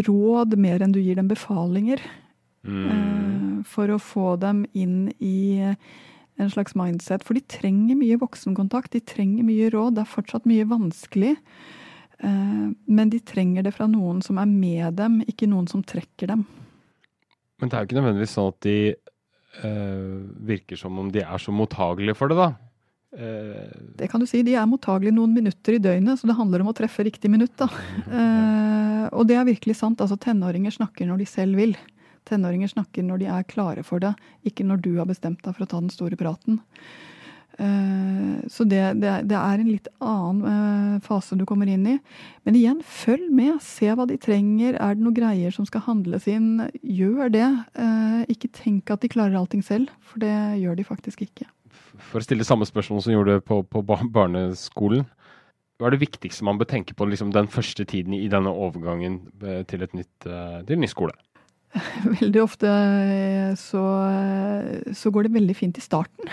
råd, 0.09 0.59
mer 0.59 0.83
enn 0.83 0.97
du 0.97 0.99
gir 0.99 1.21
dem 1.21 1.31
befalinger. 1.31 2.03
Mm. 2.67 2.83
Eh, 2.91 3.55
for 3.71 3.95
å 3.95 4.03
få 4.03 4.35
dem 4.43 4.65
inn 4.75 5.07
i 5.23 5.71
en 6.43 6.53
slags 6.53 6.77
mindset. 6.79 7.25
For 7.27 7.37
de 7.37 7.45
trenger 7.49 7.99
mye 7.99 8.19
voksenkontakt, 8.21 8.93
de 8.95 9.03
trenger 9.05 9.47
mye 9.47 9.71
råd. 9.73 9.97
Det 9.97 10.05
er 10.05 10.13
fortsatt 10.13 10.49
mye 10.49 10.69
vanskelig. 10.69 11.35
Eh, 12.25 12.69
men 12.99 13.13
de 13.13 13.21
trenger 13.21 13.67
det 13.67 13.75
fra 13.77 13.89
noen 13.91 14.23
som 14.25 14.41
er 14.41 14.51
med 14.51 14.97
dem, 15.01 15.21
ikke 15.29 15.49
noen 15.51 15.69
som 15.71 15.85
trekker 15.85 16.33
dem. 16.33 16.47
Men 17.61 17.73
det 17.73 17.77
er 17.77 17.83
jo 17.85 17.91
ikke 17.91 17.99
nødvendigvis 18.01 18.37
sånn 18.37 18.53
at 18.53 18.61
de 18.67 18.79
øh, 19.65 20.17
virker 20.53 20.81
som 20.81 21.01
om 21.01 21.11
de 21.13 21.25
er 21.25 21.43
så 21.43 21.55
mottagelige 21.55 22.17
for 22.19 22.33
det, 22.33 22.39
da? 22.41 22.53
Uh, 23.17 23.73
det 23.97 24.11
kan 24.13 24.21
du 24.21 24.27
si. 24.29 24.43
De 24.45 24.53
er 24.59 24.67
mottagelige 24.69 25.15
noen 25.17 25.33
minutter 25.33 25.77
i 25.77 25.81
døgnet, 25.81 26.21
så 26.21 26.29
det 26.29 26.37
handler 26.37 26.61
om 26.61 26.69
å 26.69 26.77
treffe 26.77 27.07
riktig 27.07 27.31
minutt. 27.33 27.55
da. 27.57 27.69
Uh, 28.11 29.07
og 29.17 29.25
det 29.31 29.39
er 29.39 29.47
virkelig 29.49 29.79
sant. 29.79 30.03
altså 30.05 30.19
Tenåringer 30.21 30.75
snakker 30.75 31.09
når 31.09 31.23
de 31.23 31.29
selv 31.31 31.57
vil. 31.57 31.73
Tenåringer 32.27 32.73
snakker 32.73 33.07
når 33.07 33.23
de 33.23 33.29
er 33.33 33.51
klare 33.51 33.85
for 33.87 34.03
det, 34.03 34.15
ikke 34.49 34.67
når 34.67 34.83
du 34.85 34.95
har 34.99 35.09
bestemt 35.09 35.45
deg 35.45 35.55
for 35.55 35.67
å 35.67 35.71
ta 35.71 35.83
den 35.83 35.93
store 35.95 36.19
praten. 36.21 36.61
Eh, 37.59 38.49
så 38.53 38.65
det, 38.69 38.83
det, 39.01 39.13
det, 39.31 39.37
er 39.37 39.61
en 39.61 39.71
litt 39.71 39.89
annen 40.05 40.43
eh, 40.51 40.97
fase 41.05 41.39
du 41.39 41.47
kommer 41.49 41.69
inn 41.71 41.87
i. 41.89 41.97
Men 42.45 42.59
igjen, 42.59 42.83
følg 42.85 43.31
med. 43.33 43.59
Se 43.65 43.89
hva 43.97 44.07
de 44.09 44.19
trenger. 44.21 44.77
Er 44.77 44.97
det 44.97 45.05
noen 45.05 45.17
greier 45.17 45.55
som 45.55 45.69
skal 45.69 45.87
handles 45.87 46.29
inn? 46.31 46.67
Gjør 46.83 47.33
det. 47.33 47.49
Eh, 47.81 48.23
ikke 48.37 48.53
tenk 48.61 48.93
at 48.93 49.05
de 49.05 49.13
klarer 49.13 49.39
allting 49.41 49.65
selv, 49.65 49.93
for 50.05 50.23
det 50.23 50.35
gjør 50.61 50.77
de 50.79 50.89
faktisk 50.89 51.25
ikke. 51.29 51.49
For 52.11 52.21
å 52.21 52.27
stille 52.27 52.45
samme 52.45 52.69
spørsmål 52.69 53.05
som 53.05 53.17
gjorde 53.17 53.41
på, 53.47 53.63
på 53.65 53.85
barneskolen. 53.87 55.07
Hva 55.77 55.89
er 55.89 55.97
det 55.97 56.07
viktigste 56.07 56.45
man 56.45 56.57
bør 56.61 56.69
tenke 56.71 56.95
på 56.97 57.05
liksom, 57.09 57.33
den 57.37 57.49
første 57.53 57.85
tiden 57.89 58.15
i 58.17 58.29
denne 58.33 58.49
overgangen 58.49 59.19
til, 59.69 59.83
et 59.85 59.97
nytt, 59.97 60.13
til 60.25 60.73
en 60.73 60.81
ny 60.81 60.89
skole? 60.89 61.13
Veldig 62.21 62.43
ofte 62.43 62.71
så, 63.61 63.85
så 64.97 65.13
går 65.13 65.27
det 65.27 65.37
veldig 65.37 65.57
fint 65.57 65.79
i 65.79 65.85
starten. 65.85 66.31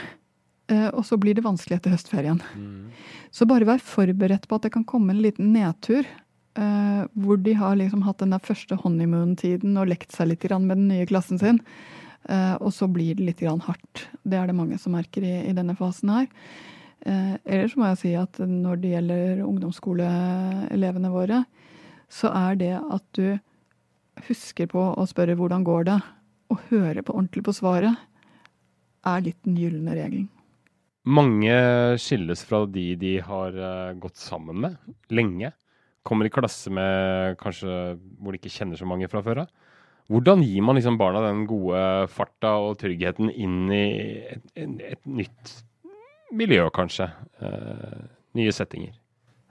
Eh, 0.71 0.89
og 0.95 1.03
så 1.08 1.17
blir 1.19 1.36
det 1.38 1.45
vanskelig 1.45 1.79
etter 1.79 1.95
høstferien. 1.95 2.41
Mm. 2.56 2.91
Så 3.34 3.47
bare 3.49 3.67
vær 3.67 3.84
forberedt 3.84 4.47
på 4.47 4.60
at 4.60 4.67
det 4.67 4.73
kan 4.75 4.86
komme 4.88 5.15
en 5.15 5.23
liten 5.23 5.53
nedtur. 5.56 6.08
Hvor 6.53 7.39
de 7.41 7.56
har 7.58 7.79
liksom 7.79 8.03
hatt 8.06 8.19
den 8.21 8.29
der 8.29 8.41
første 8.45 8.75
honeymoon-tiden 8.77 9.73
og 9.82 9.88
lekt 9.89 10.12
seg 10.13 10.27
litt 10.29 10.43
med 10.53 10.77
den 10.77 10.84
nye 10.91 11.08
klassen 11.10 11.39
sin. 11.41 11.58
Og 12.62 12.69
så 12.69 12.86
blir 12.86 13.17
det 13.17 13.25
litt 13.25 13.41
hardt. 13.41 14.03
Det 14.21 14.38
er 14.38 14.45
det 14.45 14.56
mange 14.60 14.77
som 14.77 14.93
merker 14.93 15.25
i, 15.25 15.32
i 15.49 15.56
denne 15.58 15.73
fasen 15.73 16.12
her. 16.13 16.27
Ellers 17.10 17.73
må 17.73 17.89
jeg 17.89 18.01
si 18.03 18.13
at 18.13 18.38
når 18.38 18.84
det 18.84 18.93
gjelder 18.93 19.41
ungdomsskoleelevene 19.47 21.10
våre, 21.10 21.41
så 22.06 22.29
er 22.29 22.62
det 22.62 22.75
at 22.77 23.08
du 23.17 23.34
husker 24.28 24.69
på 24.71 24.84
å 24.93 25.06
spørre 25.10 25.36
hvordan 25.39 25.65
går 25.67 25.89
det, 25.89 25.99
og 26.54 26.63
høre 26.69 27.04
på 27.06 27.15
ordentlig 27.15 27.43
på 27.47 27.56
svaret, 27.56 27.97
er 29.04 29.26
litt 29.26 29.39
den 29.43 29.58
gylne 29.60 29.95
regelen. 29.97 30.30
Mange 31.04 31.56
skilles 31.99 32.45
fra 32.47 32.62
de 32.71 32.93
de 32.95 33.17
har 33.26 33.58
uh, 33.58 33.91
gått 33.99 34.21
sammen 34.21 34.62
med 34.63 34.93
lenge. 35.12 35.52
Kommer 36.08 36.28
i 36.28 36.32
klasse 36.32 36.71
med 36.71 37.36
kanskje 37.41 37.97
hvor 38.19 38.32
de 38.32 38.39
ikke 38.39 38.54
kjenner 38.54 38.80
så 38.80 38.88
mange 38.88 39.10
fra 39.12 39.23
før 39.26 39.43
av. 39.43 39.52
Hvordan 40.12 40.43
gir 40.43 40.63
man 40.63 40.76
liksom 40.76 40.97
barna 40.99 41.21
den 41.23 41.45
gode 41.47 41.80
farta 42.12 42.58
og 42.60 42.76
tryggheten 42.82 43.32
inn 43.32 43.71
i 43.71 43.86
et, 44.36 44.43
et, 44.60 44.82
et 44.93 45.06
nytt 45.08 45.54
miljø, 46.36 46.65
kanskje? 46.76 47.08
Eh, 47.39 48.02
nye 48.36 48.52
settinger? 48.56 48.97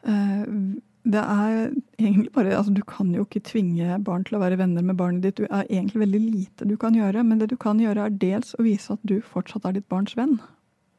Uh, 0.05 0.77
det 1.03 1.19
er 1.19 1.73
egentlig 1.99 2.31
bare 2.33 2.55
altså 2.55 2.73
Du 2.75 2.83
kan 2.87 3.11
jo 3.15 3.25
ikke 3.27 3.43
tvinge 3.43 3.99
barn 4.07 4.25
til 4.25 4.37
å 4.39 4.43
være 4.43 4.59
venner 4.61 4.85
med 4.87 4.97
barnet 5.01 5.25
ditt. 5.25 5.41
Du 5.41 5.49
er 5.49 5.67
egentlig 5.67 6.05
veldig 6.05 6.21
lite 6.23 6.69
du 6.69 6.77
kan 6.79 6.95
gjøre. 6.95 7.25
Men 7.27 7.41
det 7.41 7.51
du 7.51 7.57
kan 7.57 7.81
gjøre, 7.83 8.07
er 8.07 8.19
dels 8.23 8.55
å 8.55 8.67
vise 8.67 8.95
at 8.95 9.03
du 9.03 9.19
fortsatt 9.21 9.67
er 9.67 9.79
ditt 9.79 9.89
barns 9.91 10.15
venn. 10.19 10.39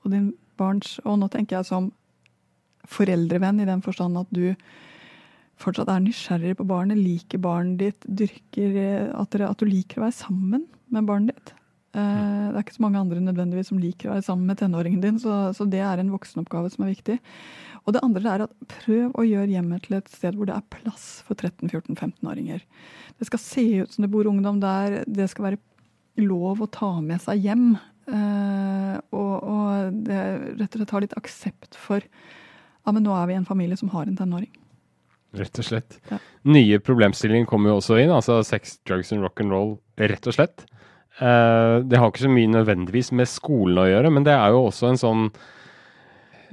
Og 0.04 0.12
din 0.12 0.34
barns 0.60 1.00
Og 1.06 1.18
nå 1.20 1.30
tenker 1.32 1.58
jeg 1.58 1.70
som 1.72 1.92
foreldrevenn 2.84 3.62
i 3.63 3.70
den 3.70 3.82
forstand 3.82 4.20
at 4.20 4.28
du 4.36 4.52
fortsatt 5.56 5.88
er 5.88 6.04
nysgjerrig 6.04 6.58
på 6.60 6.68
barnet, 6.68 7.00
liker 7.00 7.39
barnet 7.39 7.80
ditt, 7.80 8.06
dyrker 8.06 9.13
at, 9.16 9.32
dere, 9.32 9.50
at 9.50 9.62
du 9.62 9.70
liker 9.70 10.02
å 10.02 10.08
være 10.08 10.18
sammen 10.18 10.66
med 10.92 11.08
barnet 11.08 11.38
ditt. 11.38 11.54
Uh, 11.93 12.49
det 12.49 12.58
er 12.58 12.63
ikke 12.63 12.77
så 12.79 12.86
mange 12.86 13.01
andre 13.01 13.21
nødvendigvis 13.21 13.69
som 13.69 13.82
liker 13.82 14.10
å 14.10 14.15
være 14.15 14.25
sammen 14.25 14.49
med 14.49 14.58
tenåringen 14.62 15.03
din, 15.03 15.19
så, 15.21 15.51
så, 15.53 15.67
det 15.69 15.84
er 15.86 16.01
en 16.01 16.12
voksenoppgave 16.13 16.71
som 16.73 16.86
er 16.86 16.93
viktig. 16.95 17.19
Og 17.84 17.93
det 17.93 18.01
andre 18.06 18.32
er 18.32 18.45
at 18.45 18.53
prøv 18.71 19.13
å 19.19 19.25
gjøre 19.27 19.51
hjemmet 19.51 19.86
til 19.86 19.97
et 19.99 20.10
sted 20.10 20.38
hvor 20.39 20.49
det 20.49 20.56
er 20.56 20.69
plass 20.73 21.08
for 21.27 21.38
13-14-15-åringer. 21.38 22.63
Det 23.19 23.27
skal 23.29 23.43
se 23.43 23.65
ut 23.84 23.93
som 23.93 24.06
det 24.06 24.13
bor 24.13 24.29
ungdom 24.29 24.62
der. 24.63 25.01
Det 25.06 25.27
skal 25.29 25.51
være 25.51 26.23
lov 26.23 26.63
å 26.63 26.71
ta 26.71 26.95
med 27.03 27.21
seg 27.21 27.43
hjem 27.43 27.73
Eh, 28.03 28.95
og, 29.15 29.36
og 29.47 29.99
det 30.03 30.19
rett 30.60 30.73
og 30.75 30.82
slett 30.82 30.91
ha 30.91 30.99
litt 31.06 31.15
aksept 31.15 31.77
for 31.79 32.03
ja, 32.03 32.91
men 32.91 33.06
nå 33.06 33.13
er 33.15 33.29
vi 33.29 33.38
en 33.38 33.47
familie 33.47 33.79
som 33.79 33.93
har 33.93 34.10
en 34.10 34.17
tenåring. 34.19 34.51
Rett 35.39 35.58
og 35.58 35.65
slett. 35.65 35.95
Ja. 36.12 36.19
Nye 36.45 36.82
problemstillinger 36.84 37.47
kommer 37.49 37.71
jo 37.71 37.77
også 37.79 37.97
inn, 38.01 38.12
altså 38.13 38.41
sex, 38.45 38.75
drugs 38.86 39.13
and 39.15 39.23
rock 39.23 39.39
and 39.41 39.56
roll, 39.56 39.77
rett 39.97 40.27
og 40.27 40.36
slett. 40.36 40.65
Eh, 41.21 41.76
det 41.86 41.99
har 41.99 42.10
ikke 42.10 42.26
så 42.26 42.32
mye 42.32 42.49
nødvendigvis 42.49 43.12
med 43.13 43.30
skolen 43.30 43.84
å 43.84 43.89
gjøre, 43.89 44.13
men 44.13 44.26
det 44.26 44.34
er 44.34 44.54
jo 44.56 44.63
også 44.69 44.89
en 44.89 45.02
sånn 45.02 45.28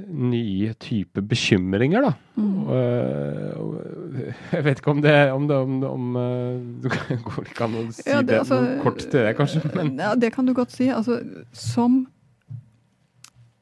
nye 0.01 0.73
type 0.81 1.23
bekymringer, 1.29 2.05
da. 2.07 2.13
Mm. 2.41 2.61
Eh, 2.77 4.37
jeg 4.55 4.65
vet 4.67 4.81
ikke 4.81 4.95
om 4.95 5.03
det 5.05 5.17
om, 5.33 5.47
det, 5.49 5.57
om, 5.57 5.75
om 5.85 6.17
eh, 6.21 6.63
Du 6.85 6.89
går 7.27 7.51
ikke 7.51 7.67
an 7.67 7.77
å 7.77 7.83
si 7.93 8.07
Ja, 8.09 8.23
det, 8.25 8.39
altså, 8.43 8.61
noe 8.65 8.79
kort 8.85 9.03
til 9.03 9.19
det, 9.19 9.35
kanskje? 9.39 9.63
Men 9.77 9.93
Ja, 10.01 10.15
det 10.17 10.33
kan 10.37 10.49
du 10.49 10.55
godt 10.57 10.73
si. 10.75 10.89
Altså, 10.93 11.21
som, 11.53 12.03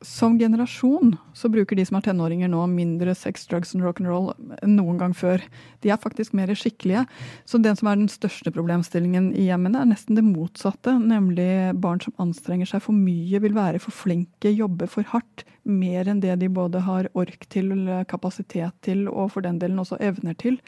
som 0.04 0.38
generasjon 0.38 1.16
så 1.34 1.48
bruker 1.50 1.76
de 1.76 1.84
som 1.86 1.96
er 1.98 2.04
tenåringer 2.06 2.50
nå 2.50 2.60
mindre 2.70 3.14
sex, 3.18 3.46
drugs 3.50 3.74
and 3.74 3.82
rock'n'roll 3.82 4.30
enn 4.62 4.76
noen 4.78 4.98
gang 5.00 5.14
før. 5.16 5.42
De 5.82 5.90
er 5.90 5.98
faktisk 5.98 6.36
mer 6.38 6.52
skikkelige. 6.54 7.02
Så 7.48 7.58
den 7.62 7.76
som 7.78 7.90
er 7.90 7.98
den 7.98 8.10
største 8.12 8.52
problemstillingen 8.54 9.32
i 9.34 9.48
hjemmene, 9.48 9.82
er 9.82 9.90
nesten 9.90 10.18
det 10.18 10.26
motsatte. 10.26 10.94
Nemlig 11.02 11.48
barn 11.82 12.02
som 12.04 12.14
anstrenger 12.22 12.70
seg 12.70 12.84
for 12.84 12.94
mye, 12.94 13.40
vil 13.42 13.56
være 13.56 13.82
for 13.82 13.94
flinke, 13.94 14.52
jobbe 14.54 14.86
for 14.90 15.08
hardt. 15.10 15.44
Mer 15.68 16.08
enn 16.08 16.22
det 16.22 16.38
de 16.40 16.52
både 16.52 16.84
har 16.86 17.10
ork 17.18 17.48
til, 17.50 17.74
kapasitet 18.08 18.78
til 18.86 19.06
og 19.10 19.34
for 19.34 19.46
den 19.46 19.58
delen 19.58 19.82
også 19.82 19.98
evner 19.98 20.38
til. 20.38 20.60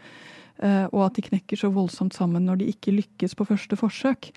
Eh, 0.59 0.85
og 0.91 1.07
at 1.07 1.17
de 1.17 1.25
knekker 1.25 1.57
så 1.57 1.71
voldsomt 1.73 2.17
sammen 2.17 2.45
når 2.49 2.61
de 2.61 2.73
ikke 2.75 2.99
lykkes 2.99 3.39
på 3.39 3.47
første 3.49 3.79
forsøk. 3.79 4.33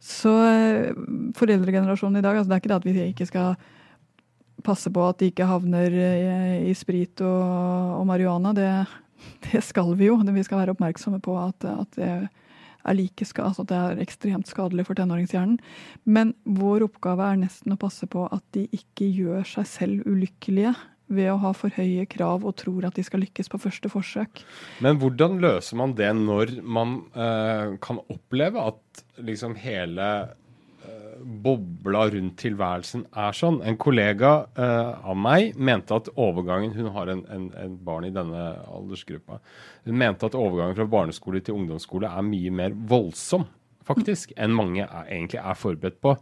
Så 0.00 0.32
eh, 0.46 0.94
foreldregenerasjonen 1.36 2.22
i 2.22 2.24
dag, 2.24 2.38
altså 2.38 2.48
det 2.48 2.56
er 2.56 2.62
ikke 2.62 2.72
det 2.72 2.80
at 2.80 2.88
vi 2.88 3.10
ikke 3.10 3.28
skal 3.28 3.54
passe 4.64 4.92
på 4.92 5.06
at 5.08 5.20
de 5.20 5.30
ikke 5.30 5.48
havner 5.48 5.94
i, 5.94 6.10
i 6.70 6.74
sprit 6.78 7.22
og, 7.26 7.96
og 8.00 8.04
marihuana. 8.08 8.54
Det, 8.56 8.68
det, 9.48 9.64
skal 9.66 9.94
vi 9.98 10.10
jo. 10.10 10.18
Vi 10.20 10.46
skal 10.46 10.62
være 10.62 10.76
oppmerksomme 10.76 11.20
på 11.24 11.36
at, 11.40 11.66
at 11.70 11.98
det 11.98 12.12
er 12.80 12.96
like 12.96 13.26
altså 13.36 13.62
at 13.62 13.68
det 13.68 13.78
er 13.78 14.04
ekstremt 14.04 14.48
skadelig 14.48 14.86
for 14.88 14.96
tenåringshjernen. 14.96 15.58
Men 16.04 16.34
vår 16.44 16.86
oppgave 16.88 17.26
er 17.26 17.42
nesten 17.42 17.74
å 17.74 17.80
passe 17.80 18.08
på 18.10 18.24
at 18.32 18.44
de 18.56 18.66
ikke 18.72 19.10
gjør 19.10 19.44
seg 19.48 19.68
selv 19.68 20.08
ulykkelige 20.08 20.74
ved 21.10 21.32
å 21.32 21.38
ha 21.42 21.50
for 21.56 21.74
høye 21.74 22.06
krav 22.10 22.44
og 22.46 22.56
tror 22.60 22.86
at 22.86 22.96
de 22.96 23.04
skal 23.06 23.24
lykkes 23.24 23.50
på 23.50 23.58
første 23.60 23.90
forsøk. 23.90 24.44
Men 24.84 25.00
hvordan 25.02 25.40
løser 25.42 25.78
man 25.80 25.96
det 25.98 26.10
når 26.16 26.60
man 26.62 27.00
eh, 27.10 27.76
kan 27.82 27.98
oppleve 28.06 28.62
at 28.70 29.02
liksom 29.18 29.56
hele 29.58 30.06
eh, 30.22 30.36
bobla 31.20 32.06
rundt 32.12 32.36
tilværelsen 32.40 33.04
er 33.18 33.36
sånn? 33.36 33.60
En 33.66 33.78
kollega 33.80 34.32
uh, 34.56 35.06
av 35.12 35.16
meg 35.18 35.56
mente 35.56 35.96
at 35.96 36.10
overgangen 36.14 36.74
Hun 36.76 36.90
har 36.94 37.10
en, 37.12 37.22
en, 37.32 37.48
en, 37.60 37.78
barn 37.84 38.08
i 38.08 38.12
denne 38.14 38.44
aldersgruppa. 38.70 39.40
Hun 39.86 39.98
mente 40.00 40.28
at 40.28 40.36
overgangen 40.38 40.76
fra 40.78 40.88
barneskole 40.90 41.42
til 41.44 41.58
ungdomsskole 41.58 42.10
er 42.10 42.26
mye 42.26 42.52
mer 42.54 42.76
voldsom, 42.90 43.46
faktisk, 43.86 44.34
enn 44.36 44.54
mange 44.56 44.84
er, 44.84 45.08
egentlig 45.08 45.42
er 45.42 45.58
forberedt 45.58 46.00
på. 46.02 46.14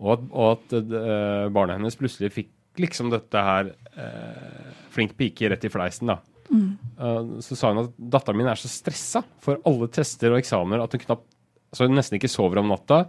Og 0.00 0.12
at, 0.16 0.26
og 0.30 0.52
at 0.54 0.76
uh, 0.78 1.46
barnet 1.52 1.78
hennes 1.80 1.98
plutselig 2.00 2.32
fikk 2.36 2.54
liksom 2.80 3.10
dette 3.12 3.40
her 3.44 3.72
uh, 3.98 4.76
Flink 4.90 5.12
pike 5.18 5.50
rett 5.52 5.64
i 5.66 5.70
fleisen, 5.70 6.10
da. 6.10 6.18
Mm. 6.50 7.38
Så 7.46 7.54
sa 7.54 7.68
hun 7.70 7.84
at 7.84 7.92
datteren 8.10 8.40
min 8.40 8.48
er 8.50 8.58
så 8.58 8.66
stressa 8.66 9.20
for 9.38 9.60
alle 9.70 9.86
tester 9.94 10.32
og 10.32 10.40
eksamener 10.40 10.82
at 10.82 10.96
hun 10.96 11.02
knapt 11.04 11.28
så 11.70 11.86
hun 11.86 11.94
nesten 11.94 12.18
ikke 12.18 12.30
sover 12.30 12.60
om 12.62 12.70
natta. 12.70 13.04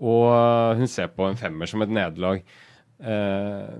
Og 0.00 0.80
hun 0.80 0.88
ser 0.88 1.10
på 1.12 1.26
en 1.28 1.38
femmer 1.38 1.68
som 1.68 1.84
et 1.84 1.92
nederlag. 1.92 2.42
Eh, 3.00 3.76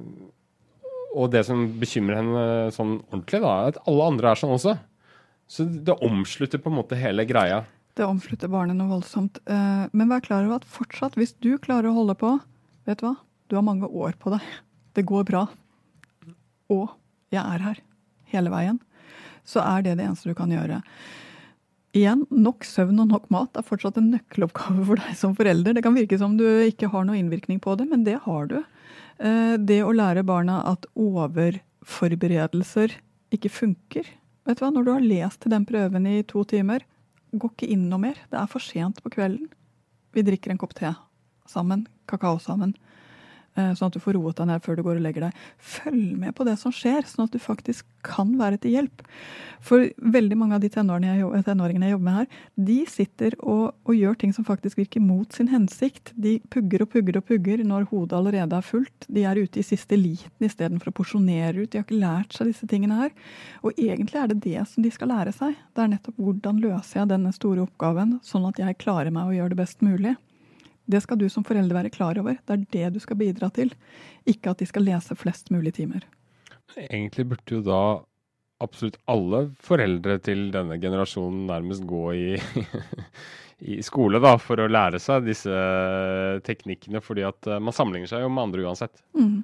og 1.11 1.33
det 1.33 1.43
som 1.49 1.65
bekymrer 1.81 2.21
henne 2.21 2.45
sånn 2.75 2.99
ordentlig, 3.11 3.41
da, 3.43 3.53
er 3.57 3.73
at 3.73 3.81
alle 3.91 4.09
andre 4.13 4.31
er 4.31 4.41
sånn 4.41 4.55
også. 4.55 4.77
Så 5.51 5.67
det 5.67 5.97
omslutter 6.07 6.63
på 6.63 6.71
en 6.71 6.79
måte 6.79 6.99
hele 6.99 7.25
greia. 7.27 7.65
Det 7.99 8.07
omslutter 8.07 8.51
barnet 8.53 8.79
noe 8.79 8.93
voldsomt. 8.93 9.41
Eh, 9.51 9.87
men 9.91 10.13
vær 10.13 10.23
klar 10.23 10.45
over 10.45 10.61
at 10.61 10.69
fortsatt, 10.69 11.19
hvis 11.19 11.35
du 11.43 11.57
klarer 11.59 11.91
å 11.91 11.97
holde 11.97 12.15
på, 12.21 12.37
vet 12.87 13.01
du 13.01 13.09
hva, 13.09 13.17
du 13.51 13.57
har 13.59 13.67
mange 13.67 13.89
år 13.89 14.15
på 14.21 14.31
deg. 14.37 14.45
Det 14.95 15.07
går 15.09 15.27
bra. 15.27 15.47
Og 16.71 16.87
jeg 17.35 17.43
er 17.43 17.67
her 17.67 17.83
hele 18.31 18.53
veien. 18.53 18.79
Så 19.47 19.63
er 19.65 19.83
det 19.83 19.97
det 19.99 20.07
eneste 20.07 20.31
du 20.31 20.39
kan 20.39 20.53
gjøre. 20.53 20.79
Igjen, 21.97 22.21
nok 22.31 22.63
søvn 22.63 23.01
og 23.03 23.09
nok 23.11 23.25
mat 23.35 23.57
er 23.59 23.67
fortsatt 23.67 23.97
en 23.99 24.13
nøkkeloppgave 24.13 24.85
for 24.87 24.95
deg 25.03 25.17
som 25.19 25.33
forelder. 25.35 25.75
Det 25.75 25.83
kan 25.83 25.97
virke 25.97 26.19
som 26.21 26.37
du 26.39 26.45
ikke 26.47 26.87
har 26.93 27.03
noe 27.07 27.19
innvirkning 27.19 27.59
på 27.63 27.75
det, 27.81 27.87
men 27.91 28.05
det 28.07 28.19
har 28.27 28.43
du. 28.51 28.59
Det 29.19 29.83
å 29.83 29.93
lære 29.93 30.23
barna 30.25 30.63
at 30.71 30.87
overforberedelser 30.95 32.95
ikke 33.35 33.51
funker. 33.53 34.07
Vet 34.47 34.59
du 34.59 34.65
hva, 34.65 34.71
Når 34.71 34.85
du 34.87 34.93
har 34.93 35.01
lest 35.03 35.51
den 35.51 35.67
prøven 35.67 36.07
i 36.07 36.23
to 36.23 36.45
timer, 36.47 36.81
gå 37.35 37.51
ikke 37.51 37.67
inn 37.75 37.91
noe 37.91 37.99
mer. 38.07 38.15
Det 38.31 38.39
er 38.39 38.47
for 38.51 38.61
sent 38.63 39.03
på 39.03 39.11
kvelden. 39.11 39.51
Vi 40.15 40.23
drikker 40.27 40.51
en 40.55 40.63
kopp 40.63 40.75
te 40.79 40.95
sammen. 41.51 41.87
Kakao 42.07 42.39
sammen. 42.39 42.75
Sånn 43.59 43.91
at 43.91 43.97
du 43.97 44.01
får 44.03 44.15
roet 44.15 44.39
deg 44.39 44.47
ned 44.47 44.63
før 44.63 44.79
du 44.79 44.85
går 44.87 45.01
og 45.01 45.05
legger 45.05 45.27
deg. 45.27 45.39
Følg 45.59 46.13
med 46.21 46.35
på 46.39 46.47
det 46.47 46.55
som 46.61 46.73
skjer, 46.75 47.03
sånn 47.09 47.27
at 47.27 47.35
du 47.35 47.41
faktisk 47.43 47.87
kan 48.07 48.31
være 48.39 48.61
til 48.63 48.77
hjelp. 48.77 49.03
For 49.65 49.91
veldig 50.15 50.39
mange 50.41 50.57
av 50.57 50.63
de 50.63 50.71
tenåringene 50.73 51.19
jeg 51.19 51.93
jobber 51.93 52.07
med 52.07 52.17
her, 52.17 52.29
de 52.71 52.79
sitter 52.89 53.37
og, 53.43 53.75
og, 53.85 53.93
gjør 53.97 54.17
ting 54.23 54.33
som 54.33 54.47
faktisk 54.47 54.79
virker 54.81 55.03
mot 55.05 55.35
sin 55.37 55.51
hensikt. 55.53 56.15
De 56.15 56.39
pugger 56.53 56.87
og 56.87 56.93
pugger 56.95 57.19
og 57.21 57.27
pugger 57.29 57.65
når 57.67 57.91
hodet 57.91 58.17
allerede 58.17 58.57
er 58.57 58.65
fullt. 58.65 59.09
De 59.11 59.27
er 59.29 59.43
ute 59.43 59.61
i 59.61 59.67
siste 59.67 59.99
liten 59.99 60.47
istedenfor 60.47 60.93
å 60.93 60.97
porsjonere 61.03 61.67
ut. 61.67 61.69
De 61.69 61.83
har 61.83 61.85
ikke 61.85 62.01
lært 62.01 62.39
seg 62.39 62.53
disse 62.53 62.71
tingene 62.71 63.03
her. 63.03 63.13
Og 63.67 63.77
egentlig 63.77 64.23
er 64.23 64.33
det 64.33 64.41
det 64.47 64.65
som 64.71 64.87
de 64.87 64.95
skal 64.95 65.13
lære 65.13 65.37
seg. 65.37 65.59
Det 65.75 65.85
er 65.85 65.93
nettopp 65.93 66.23
hvordan 66.23 66.65
løser 66.65 67.03
jeg 67.03 67.13
denne 67.13 67.35
store 67.37 67.67
oppgaven, 67.67 68.19
sånn 68.25 68.49
at 68.49 68.63
jeg 68.63 68.81
klarer 68.81 69.13
meg 69.13 69.29
å 69.29 69.37
gjøre 69.37 69.53
det 69.53 69.61
best 69.61 69.85
mulig. 69.85 70.17
Det 70.91 71.03
skal 71.05 71.21
du 71.21 71.29
som 71.31 71.47
forelder 71.47 71.77
være 71.77 71.93
klar 71.95 72.19
over. 72.21 72.39
Det 72.47 72.57
er 72.57 72.67
det 72.75 72.93
du 72.97 73.01
skal 73.03 73.19
bidra 73.21 73.51
til. 73.55 73.73
Ikke 74.29 74.53
at 74.53 74.63
de 74.63 74.69
skal 74.69 74.87
lese 74.89 75.17
flest 75.19 75.53
mulig 75.55 75.77
timer. 75.79 76.07
Egentlig 76.77 77.29
burde 77.33 77.59
jo 77.59 77.63
da 77.67 77.83
absolutt 78.61 78.99
alle 79.11 79.47
foreldre 79.65 80.19
til 80.23 80.51
denne 80.55 80.77
generasjonen 80.83 81.47
nærmest 81.49 81.87
gå 81.89 82.03
i, 82.13 82.27
i 83.73 83.81
skole 83.87 84.21
da, 84.23 84.35
for 84.43 84.61
å 84.61 84.69
lære 84.71 85.01
seg 85.03 85.29
disse 85.29 85.63
teknikkene, 86.47 87.03
fordi 87.05 87.25
at 87.29 87.49
eh, 87.49 87.63
man 87.63 87.77
sammenligner 87.77 88.13
seg 88.13 88.27
jo 88.27 88.33
med 88.33 88.49
andre 88.49 88.69
uansett. 88.69 89.03
Mm. 89.17 89.41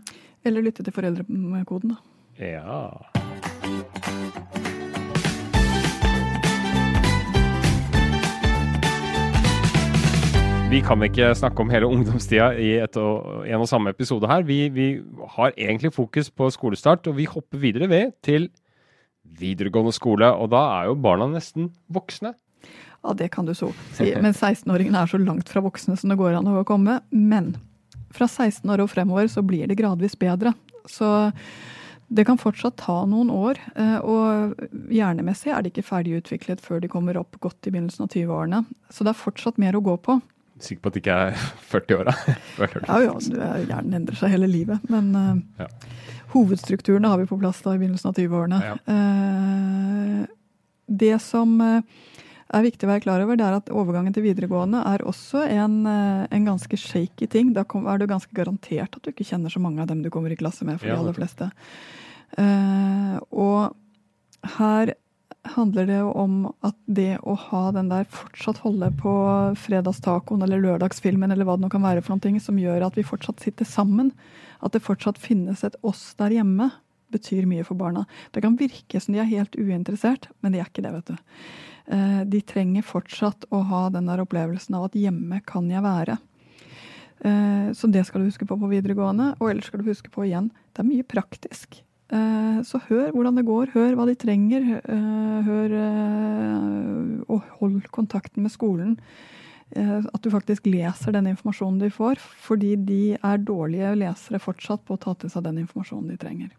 Eller 0.46 0.68
lytte 0.68 0.86
til 0.86 0.94
foreldrekoden, 0.94 1.96
da. 1.96 1.98
Ja. 2.36 4.65
Vi 10.76 10.82
kan 10.84 11.00
ikke 11.00 11.30
snakke 11.32 11.62
om 11.64 11.70
hele 11.72 11.88
ungdomstida 11.88 12.50
i 12.60 12.74
og, 13.00 13.46
en 13.48 13.62
og 13.64 13.68
samme 13.70 13.94
episode 13.94 14.28
her. 14.28 14.42
Vi, 14.44 14.58
vi, 14.68 14.88
har 15.38 15.54
egentlig 15.56 15.88
fokus 15.94 16.28
på 16.28 16.50
skolestart, 16.52 17.06
og 17.08 17.16
vi 17.16 17.24
hopper 17.24 17.62
videre 17.62 17.88
ved 17.88 18.12
til 18.26 18.50
videregående 19.40 19.94
skole. 19.96 20.28
Og 20.36 20.50
da 20.52 20.60
er 20.74 20.90
jo 20.90 20.98
barna 21.00 21.30
nesten 21.32 21.70
voksne. 21.88 22.34
Ja, 22.66 23.14
det 23.16 23.30
kan 23.32 23.48
du 23.48 23.54
så 23.56 23.70
si. 23.96 24.10
Men 24.20 24.36
16-åringene 24.36 25.00
er 25.00 25.14
så 25.14 25.22
langt 25.22 25.48
fra 25.48 25.64
voksne 25.64 25.96
som 25.96 26.12
det 26.12 26.18
går 26.20 26.36
an 26.36 26.52
å 26.52 26.66
komme. 26.68 26.98
Men 27.08 27.54
fra 28.12 28.28
16 28.28 28.68
år 28.68 28.84
og 28.84 28.92
fremover 28.92 29.32
så 29.32 29.40
blir 29.40 29.64
det 29.72 29.80
gradvis 29.80 30.18
bedre. 30.20 30.52
Så 30.84 31.30
det 32.12 32.28
kan 32.28 32.36
fortsatt 32.36 32.76
ta 32.84 33.00
noen 33.08 33.32
år. 33.32 33.64
Og 34.04 34.60
hjernemessig 34.92 35.56
er 35.56 35.64
de 35.64 35.72
ikke 35.72 35.88
ferdigutviklet 35.88 36.60
før 36.60 36.84
de 36.84 36.92
kommer 36.92 37.16
opp 37.24 37.40
godt 37.40 37.64
i 37.64 37.72
begynnelsen 37.72 38.10
av 38.10 38.12
20-årene. 38.12 38.66
Så 38.92 39.08
det 39.08 39.16
er 39.16 39.22
fortsatt 39.24 39.62
mer 39.62 39.80
å 39.80 39.86
gå 39.88 39.96
på. 40.04 40.20
Sikker 40.62 40.82
på 40.82 40.90
at 40.90 40.96
det 40.96 41.02
ikke 41.02 41.18
er 41.26 41.46
40-åra? 41.72 42.14
ja, 42.88 42.98
ja, 43.04 43.52
hjernen 43.60 44.00
endrer 44.00 44.18
seg 44.18 44.32
hele 44.32 44.48
livet. 44.50 44.84
Men 44.92 45.12
uh, 45.12 45.36
ja. 45.60 45.68
hovedstrukturene 46.32 47.12
har 47.12 47.20
vi 47.20 47.28
på 47.30 47.38
plass 47.40 47.60
da 47.64 47.76
i 47.76 47.80
begynnelsen 47.82 48.10
av 48.12 48.20
20-årene. 48.20 48.60
Ja. 48.64 48.76
Uh, 48.88 50.22
det 50.86 51.16
som 51.24 51.56
uh, 51.60 51.80
er 52.56 52.64
viktig 52.64 52.86
å 52.86 52.92
være 52.94 53.04
klar 53.04 53.24
over, 53.24 53.36
det 53.36 53.44
er 53.44 53.58
at 53.58 53.72
overgangen 53.74 54.14
til 54.16 54.24
videregående 54.24 54.80
er 54.88 55.04
også 55.04 55.42
en, 55.50 55.80
en 55.84 56.46
ganske 56.46 56.78
shaky 56.78 57.26
ting. 57.28 57.50
Da 57.56 57.66
er 57.66 57.98
du 58.00 58.06
ganske 58.08 58.32
garantert 58.36 58.94
at 58.96 59.02
du 59.02 59.10
ikke 59.10 59.26
kjenner 59.26 59.52
så 59.52 59.60
mange 59.60 59.82
av 59.82 59.90
dem 59.90 60.04
du 60.04 60.12
kommer 60.14 60.32
i 60.32 60.38
klasse 60.38 60.64
med, 60.64 60.78
for 60.78 60.86
de 60.86 60.94
aller 60.94 61.16
fleste. 61.16 61.50
og 63.34 63.74
her 64.56 64.94
handler 65.54 65.86
det 65.88 65.98
jo 66.00 66.10
om 66.18 66.34
at 66.66 66.76
det 66.86 67.18
å 67.22 67.36
ha 67.38 67.62
den 67.74 67.90
der 67.92 68.08
fortsatt 68.10 68.62
holde 68.64 68.88
på 69.00 69.12
fredagstacoen 69.60 70.42
eller 70.44 70.62
lørdagsfilmen 70.62 71.32
eller 71.32 71.48
hva 71.48 71.56
det 71.56 71.66
nå 71.66 71.70
kan 71.72 71.84
være 71.84 72.02
for 72.02 72.14
noen 72.14 72.24
ting 72.24 72.40
som 72.42 72.58
gjør 72.60 72.86
at 72.86 72.98
vi 72.98 73.06
fortsatt 73.06 73.44
sitter 73.44 73.68
sammen, 73.68 74.12
at 74.60 74.74
det 74.74 74.84
fortsatt 74.84 75.20
finnes 75.20 75.64
et 75.66 75.78
oss 75.86 76.08
der 76.20 76.34
hjemme, 76.38 76.70
betyr 77.14 77.46
mye 77.46 77.64
for 77.64 77.78
barna. 77.78 78.02
Det 78.34 78.42
kan 78.42 78.58
virke 78.58 79.00
som 79.00 79.14
de 79.14 79.22
er 79.22 79.30
helt 79.30 79.54
uinteressert, 79.54 80.26
men 80.42 80.52
de 80.52 80.60
er 80.60 80.66
ikke 80.66 80.82
det, 80.82 80.90
vet 80.96 81.12
du. 81.12 81.36
De 82.26 82.40
trenger 82.42 82.82
fortsatt 82.82 83.46
å 83.54 83.60
ha 83.70 83.84
den 83.94 84.10
der 84.10 84.24
opplevelsen 84.24 84.74
av 84.74 84.88
at 84.88 84.96
hjemme 84.98 85.38
kan 85.46 85.70
jeg 85.70 85.84
være. 85.86 86.16
Eh, 87.20 87.72
så 87.72 87.86
det 87.86 88.04
skal 88.04 88.20
du 88.20 88.28
huske 88.28 88.46
på 88.46 88.58
på 88.58 88.70
videregående. 88.70 89.34
Og 89.40 89.50
ellers 89.50 89.70
skal 89.70 89.82
du 89.82 89.90
huske 89.90 90.12
på 90.12 90.26
igjen, 90.26 90.50
det 90.72 90.82
er 90.82 90.90
mye 90.90 91.06
praktisk. 91.06 91.80
Eh, 92.06 92.58
så 92.62 92.78
hør 92.86 93.08
hvordan 93.14 93.38
det 93.40 93.46
går, 93.48 93.72
hør 93.74 93.96
hva 93.98 94.06
de 94.06 94.14
trenger. 94.18 94.66
Eh, 94.78 95.38
hør 95.46 95.74
og 97.26 97.48
hold 97.60 97.80
kontakten 97.94 98.46
med 98.46 98.54
skolen. 98.54 98.94
At 99.76 100.22
du 100.22 100.30
faktisk 100.30 100.68
leser 100.70 101.10
den 101.10 101.26
informasjonen 101.32 101.80
de 101.80 101.88
får, 101.90 102.20
fordi 102.22 102.76
de 102.86 103.00
er 103.18 103.40
dårlige 103.42 103.96
lesere 103.98 104.38
fortsatt 104.38 104.84
på 104.86 104.94
å 104.94 105.00
ta 105.02 105.16
til 105.18 105.32
seg 105.32 105.42
den 105.42 105.58
informasjonen 105.64 106.12
de 106.12 106.18
trenger. 106.22 106.52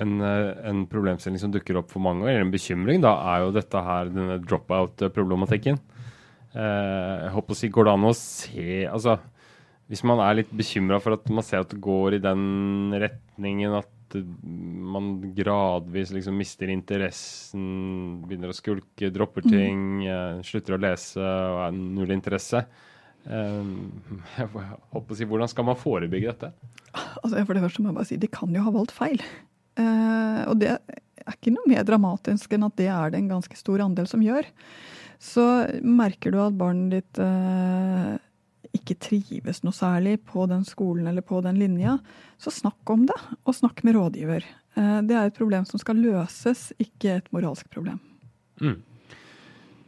En, 0.00 0.16
en 0.24 0.86
problemstilling 0.88 1.42
som 1.42 1.52
dukker 1.52 1.76
opp 1.76 1.92
for 1.92 2.00
mange, 2.02 2.24
eller 2.24 2.46
en 2.46 2.54
bekymring, 2.54 3.04
da, 3.04 3.12
er 3.34 3.44
jo 3.44 3.52
dette 3.52 3.82
her, 3.84 4.08
denne 4.08 4.38
drop-out-problematikken. 4.40 5.76
jeg 6.56 7.34
håper 7.36 7.54
å 7.54 7.60
si, 7.60 7.68
Går 7.76 7.84
det 7.84 7.92
an 7.92 8.08
å 8.08 8.14
se 8.16 8.70
altså, 8.88 9.18
hvis 9.88 10.04
man 10.04 10.20
er 10.20 10.40
litt 10.42 10.50
bekymra 10.52 10.98
for 11.00 11.16
at 11.16 11.28
man 11.32 11.44
ser 11.44 11.64
at 11.64 11.70
det 11.72 11.80
går 11.84 12.18
i 12.18 12.24
den 12.24 12.96
retningen 13.04 13.76
at 13.78 13.88
man 14.14 15.10
gradvis 15.36 16.12
liksom 16.14 16.38
mister 16.38 16.70
interessen, 16.72 17.64
begynner 18.26 18.52
å 18.52 18.56
skulke, 18.56 19.10
dropper 19.14 19.46
mm. 19.46 19.50
ting, 19.52 19.82
mm. 20.04 20.44
slutter 20.46 20.76
å 20.76 20.80
lese 20.82 21.22
og 21.24 21.64
er 21.66 21.76
null 21.76 22.14
interesse. 22.14 22.64
Um, 23.28 23.90
jeg 24.38 24.48
håper 24.48 25.12
å 25.12 25.16
si, 25.18 25.26
Hvordan 25.28 25.50
skal 25.50 25.66
man 25.68 25.76
forebygge 25.76 26.32
dette? 26.32 26.52
Altså, 26.94 27.42
for 27.42 27.52
det 27.52 27.64
første 27.66 27.82
må 27.82 27.90
jeg 27.90 27.98
bare 27.98 28.08
si, 28.08 28.16
De 28.22 28.30
kan 28.32 28.54
jo 28.54 28.62
ha 28.64 28.72
valgt 28.72 28.94
feil. 28.96 29.20
Uh, 29.78 30.46
og 30.48 30.56
det 30.62 30.70
er 30.78 31.34
ikke 31.34 31.52
noe 31.52 31.68
mer 31.68 31.84
dramatisk 31.86 32.54
enn 32.56 32.64
at 32.66 32.78
det 32.80 32.88
er 32.92 33.12
det 33.12 33.20
en 33.20 33.34
ganske 33.34 33.58
stor 33.58 33.82
andel 33.84 34.08
som 34.10 34.22
gjør. 34.24 34.48
Så 35.20 35.44
merker 35.82 36.32
du 36.32 36.38
at 36.40 36.56
barnet 36.56 36.94
ditt 36.94 37.20
ikke 38.78 38.98
trives 39.02 39.62
noe 39.66 39.76
særlig 39.76 40.18
på 40.28 40.46
den 40.50 40.64
skolen 40.66 41.08
eller 41.10 41.24
på 41.26 41.42
den 41.44 41.58
linja, 41.60 41.98
så 42.40 42.52
snakk 42.54 42.90
om 42.94 43.06
det, 43.08 43.18
og 43.44 43.56
snakk 43.56 43.82
med 43.86 43.98
rådgiver. 43.98 44.46
Eh, 44.78 44.98
det 45.06 45.16
er 45.16 45.28
et 45.28 45.38
problem 45.38 45.66
som 45.68 45.80
skal 45.82 45.98
løses, 46.00 46.70
ikke 46.80 47.18
et 47.18 47.32
moralsk 47.34 47.68
problem. 47.72 47.98
Mm. 48.62 48.78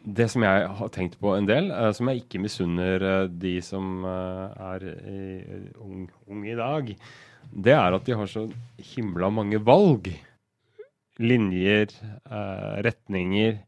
Det 0.01 0.27
som 0.33 0.45
jeg 0.47 0.69
har 0.79 0.93
tenkt 0.95 1.19
på 1.21 1.35
en 1.37 1.49
del, 1.49 1.71
eh, 1.71 1.91
som 1.97 2.11
jeg 2.11 2.25
ikke 2.25 2.43
misunner 2.43 3.05
eh, 3.05 3.27
de 3.31 3.57
som 3.65 4.05
er 4.07 4.87
unge 5.79 6.09
ung 6.27 6.47
i 6.49 6.57
dag, 6.59 6.95
det 7.51 7.75
er 7.77 7.97
at 7.97 8.07
de 8.07 8.17
har 8.17 8.31
så 8.31 8.47
himla 8.95 9.31
mange 9.33 9.61
valg. 9.63 10.13
Linjer, 11.21 11.91
retninger 12.81 13.59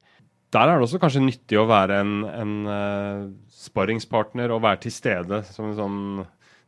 der 0.53 0.69
er 0.69 0.77
det 0.77 0.87
også 0.87 1.01
kanskje 1.01 1.25
nyttig 1.25 1.59
å 1.61 1.69
være 1.69 2.03
en, 2.03 2.13
en 2.29 2.53
uh, 2.69 3.31
sparringspartner 3.63 4.53
og 4.53 4.65
være 4.67 4.85
til 4.85 4.95
stede 4.95 5.43
som 5.49 5.71
en 5.71 5.79
sånn 5.79 6.03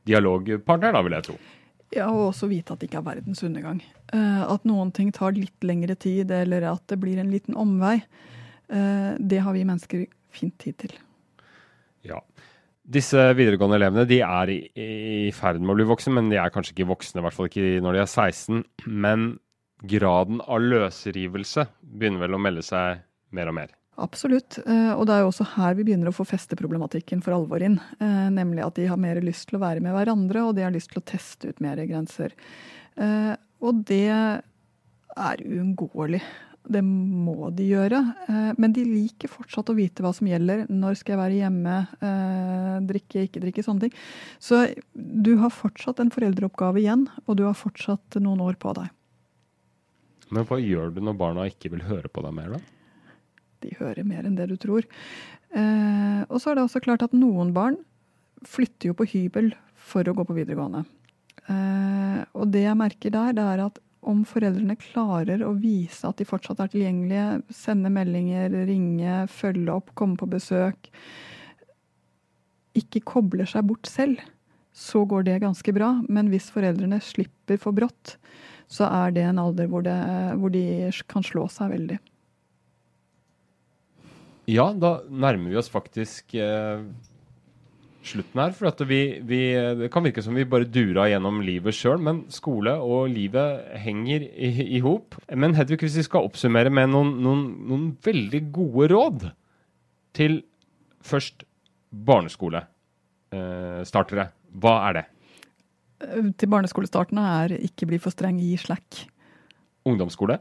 dialogpartner, 0.09 0.95
da, 0.97 1.03
vil 1.05 1.17
jeg 1.19 1.27
tro. 1.29 1.37
Ja, 1.95 2.09
og 2.11 2.31
også 2.31 2.49
vite 2.51 2.75
at 2.75 2.81
det 2.81 2.89
ikke 2.89 3.03
er 3.03 3.09
verdens 3.11 3.45
undergang. 3.47 3.83
Uh, 4.11 4.45
at 4.49 4.65
noen 4.69 4.93
ting 4.95 5.13
tar 5.15 5.37
litt 5.37 5.67
lengre 5.67 5.97
tid, 6.01 6.33
eller 6.33 6.67
at 6.73 6.85
det 6.91 6.99
blir 7.03 7.21
en 7.21 7.33
liten 7.33 7.57
omvei. 7.61 7.99
Uh, 8.73 9.15
det 9.21 9.43
har 9.45 9.57
vi 9.57 9.67
mennesker 9.69 10.07
fint 10.35 10.57
tid 10.61 10.81
til. 10.81 10.97
Ja. 12.05 12.21
Disse 12.85 13.31
videregående 13.37 13.79
elevene 13.79 14.05
de 14.09 14.21
er 14.25 14.51
i, 14.53 14.59
i 14.77 15.33
ferd 15.33 15.63
med 15.63 15.73
å 15.73 15.79
bli 15.79 15.89
voksne, 15.89 16.19
men 16.19 16.29
de 16.33 16.41
er 16.41 16.53
kanskje 16.53 16.75
ikke 16.75 16.91
voksne, 16.91 17.21
i 17.21 17.25
hvert 17.25 17.37
fall 17.37 17.49
ikke 17.49 17.81
når 17.85 17.97
de 17.97 18.03
er 18.03 18.11
16. 18.11 18.65
Men 19.05 19.35
graden 19.89 20.41
av 20.45 20.65
løsrivelse 20.65 21.69
begynner 21.85 22.25
vel 22.25 22.37
å 22.37 22.41
melde 22.41 22.65
seg 22.65 23.05
mer 23.35 23.51
og 23.51 23.59
mer. 23.59 23.75
Absolutt. 24.03 24.59
Eh, 24.67 24.93
og 24.95 25.07
det 25.07 25.15
er 25.15 25.23
jo 25.23 25.31
også 25.31 25.47
her 25.55 25.77
vi 25.79 25.85
begynner 25.87 26.11
å 26.11 26.15
få 26.15 26.27
festeproblematikken 26.27 27.21
for 27.23 27.37
alvor 27.37 27.63
inn. 27.63 27.77
Eh, 28.03 28.25
nemlig 28.35 28.65
at 28.65 28.79
de 28.79 28.89
har 28.91 28.99
mer 29.01 29.21
lyst 29.23 29.49
til 29.51 29.61
å 29.61 29.63
være 29.63 29.85
med 29.85 29.95
hverandre, 29.95 30.43
og 30.43 30.57
de 30.57 30.65
har 30.67 30.75
lyst 30.75 30.91
til 30.93 31.03
å 31.03 31.07
teste 31.07 31.53
ut 31.53 31.63
mer 31.63 31.79
grenser. 31.87 32.35
Eh, 32.99 33.35
og 33.63 33.85
det 33.87 34.11
er 34.11 35.47
uunngåelig. 35.47 36.21
Det 36.65 36.81
må 36.81 37.51
de 37.53 37.67
gjøre. 37.69 37.99
Men 38.57 38.73
de 38.73 38.87
liker 38.89 39.29
fortsatt 39.29 39.69
å 39.69 39.77
vite 39.77 40.01
hva 40.01 40.15
som 40.17 40.31
gjelder. 40.31 40.63
Når 40.73 40.97
skal 40.97 41.13
jeg 41.13 41.21
være 41.21 41.41
hjemme? 41.43 41.75
Drikke, 42.89 43.27
ikke 43.29 43.43
drikke, 43.43 43.65
sånne 43.67 43.85
ting. 43.85 43.99
Så 44.41 44.63
du 44.97 45.35
har 45.43 45.53
fortsatt 45.53 46.01
en 46.01 46.13
foreldreoppgave 46.13 46.81
igjen, 46.81 47.05
og 47.29 47.37
du 47.37 47.45
har 47.45 47.57
fortsatt 47.57 48.17
noen 48.17 48.41
år 48.47 48.57
på 48.61 48.73
deg. 48.81 48.89
Men 50.33 50.49
hva 50.49 50.57
gjør 50.57 50.97
du 50.97 51.03
når 51.05 51.21
barna 51.21 51.45
ikke 51.53 51.75
vil 51.77 51.85
høre 51.85 52.09
på 52.09 52.25
deg 52.25 52.33
mer, 52.41 52.57
da? 52.57 52.74
De 53.65 53.75
hører 53.81 54.07
mer 54.07 54.27
enn 54.27 54.37
det 54.39 54.49
du 54.53 54.57
tror. 54.61 54.87
Eh, 55.55 56.21
og 56.29 56.39
så 56.41 56.53
er 56.53 56.59
det 56.59 56.67
også 56.67 56.83
klart 56.85 57.05
at 57.07 57.17
noen 57.17 57.53
barn 57.57 57.79
flytter 58.45 58.91
jo 58.91 58.99
på 58.99 59.09
hybel 59.09 59.53
for 59.75 60.07
å 60.07 60.15
gå 60.17 60.27
på 60.27 60.37
videregående. 60.37 60.85
Eh, 61.49 62.21
og 62.35 62.53
det 62.53 62.65
jeg 62.67 62.81
merker 62.81 63.15
der, 63.15 63.35
det 63.37 63.49
er 63.55 63.65
at 63.67 63.81
om 64.05 64.21
foreldrene 64.29 64.77
klarer 64.77 65.45
å 65.47 65.55
vise 65.57 66.05
at 66.09 66.19
de 66.21 66.27
fortsatt 66.29 66.61
er 66.61 66.73
tilgjengelige, 66.73 67.41
sende 67.57 67.93
meldinger, 67.93 68.53
ringe, 68.69 69.25
følge 69.33 69.73
opp, 69.73 69.95
komme 69.97 70.19
på 70.21 70.29
besøk, 70.29 70.91
ikke 72.77 73.05
kobler 73.07 73.49
seg 73.49 73.65
bort 73.69 73.89
selv, 73.89 74.21
så 74.75 75.05
går 75.09 75.29
det 75.29 75.43
ganske 75.45 75.75
bra. 75.77 75.95
Men 76.11 76.29
hvis 76.33 76.51
foreldrene 76.53 76.99
slipper 77.05 77.61
for 77.63 77.77
brått, 77.77 78.17
så 78.69 78.89
er 78.91 79.15
det 79.15 79.25
en 79.29 79.41
alder 79.41 79.69
hvor, 79.71 79.85
det, 79.87 79.97
hvor 80.41 80.53
de 80.53 80.91
kan 81.11 81.25
slå 81.25 81.47
seg 81.53 81.73
veldig. 81.77 82.01
Ja, 84.51 84.67
da 84.77 84.99
nærmer 85.09 85.49
vi 85.49 85.57
oss 85.57 85.71
faktisk 85.73 86.35
eh, 86.37 86.83
slutten 88.05 88.43
her. 88.43 88.53
For 88.57 88.85
vi, 88.89 89.21
vi, 89.25 89.39
det 89.81 89.89
kan 89.93 90.05
virke 90.05 90.23
som 90.25 90.35
vi 90.37 90.45
bare 90.49 90.65
dura 90.69 91.09
gjennom 91.09 91.41
livet 91.45 91.75
sjøl, 91.77 92.01
men 92.05 92.25
skole 92.33 92.73
og 92.85 93.09
livet 93.13 93.65
henger 93.85 94.21
i, 94.29 94.81
hop. 94.85 95.15
Men 95.33 95.55
Hedvig, 95.57 95.81
hvis 95.87 95.99
vi 96.03 96.09
skal 96.09 96.27
oppsummere 96.29 96.71
med 96.75 96.87
noen, 96.93 97.11
noen, 97.25 97.43
noen 97.71 97.87
veldig 98.05 98.43
gode 98.55 98.85
råd 98.93 99.19
til 100.17 100.33
først 101.05 101.37
barneskolestartere, 102.05 104.25
eh, 104.29 104.33
hva 104.61 104.75
er 104.91 104.93
det? 105.01 105.07
Til 106.37 106.49
barneskolestartene 106.53 107.23
er 107.41 107.49
ikke 107.65 107.89
bli 107.89 107.99
for 108.03 108.11
streng, 108.13 108.37
gi 108.43 108.57
slack. 108.61 108.89
Ungdomsskole? 109.89 110.37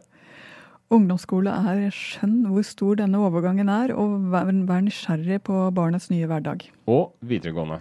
Ungdomsskole 0.91 1.53
er 1.71 1.87
skjønn 1.95 2.43
hvor 2.51 2.65
stor 2.67 2.99
denne 2.99 3.21
overgangen 3.23 3.71
er, 3.71 3.93
og 3.95 4.27
vær, 4.33 4.49
vær 4.67 4.83
nysgjerrig 4.85 5.39
på 5.47 5.63
barnets 5.75 6.09
nye 6.11 6.27
hverdag. 6.29 6.67
Og 6.91 7.13
videregående. 7.23 7.79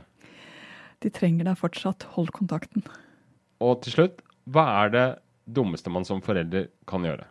De 1.03 1.11
trenger 1.11 1.49
deg 1.49 1.59
fortsatt. 1.59 2.07
Hold 2.15 2.31
kontakten. 2.37 2.87
Og 3.63 3.83
til 3.83 3.97
slutt, 3.97 4.23
hva 4.51 4.65
er 4.85 4.95
det 4.95 5.07
dummeste 5.51 5.91
man 5.91 6.07
som 6.07 6.23
forelder 6.25 6.71
kan 6.89 7.05
gjøre? 7.07 7.27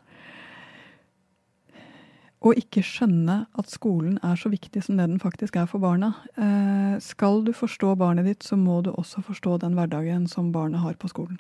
Å 2.42 2.56
ikke 2.58 2.82
skjønne 2.82 3.44
at 3.46 3.70
skolen 3.70 4.16
er 4.26 4.40
så 4.40 4.50
viktig 4.50 4.82
som 4.82 4.98
det 4.98 5.06
den 5.12 5.22
faktisk 5.22 5.60
er 5.62 5.68
for 5.70 5.84
barna. 5.84 6.16
Eh, 6.34 6.96
skal 7.04 7.44
du 7.46 7.52
forstå 7.54 7.94
barnet 8.02 8.26
ditt, 8.26 8.42
så 8.48 8.58
må 8.58 8.80
du 8.82 8.90
også 8.96 9.22
forstå 9.28 9.60
den 9.62 9.78
hverdagen 9.78 10.26
som 10.30 10.50
barnet 10.56 10.82
har 10.82 10.98
på 10.98 11.12
skolen. 11.12 11.38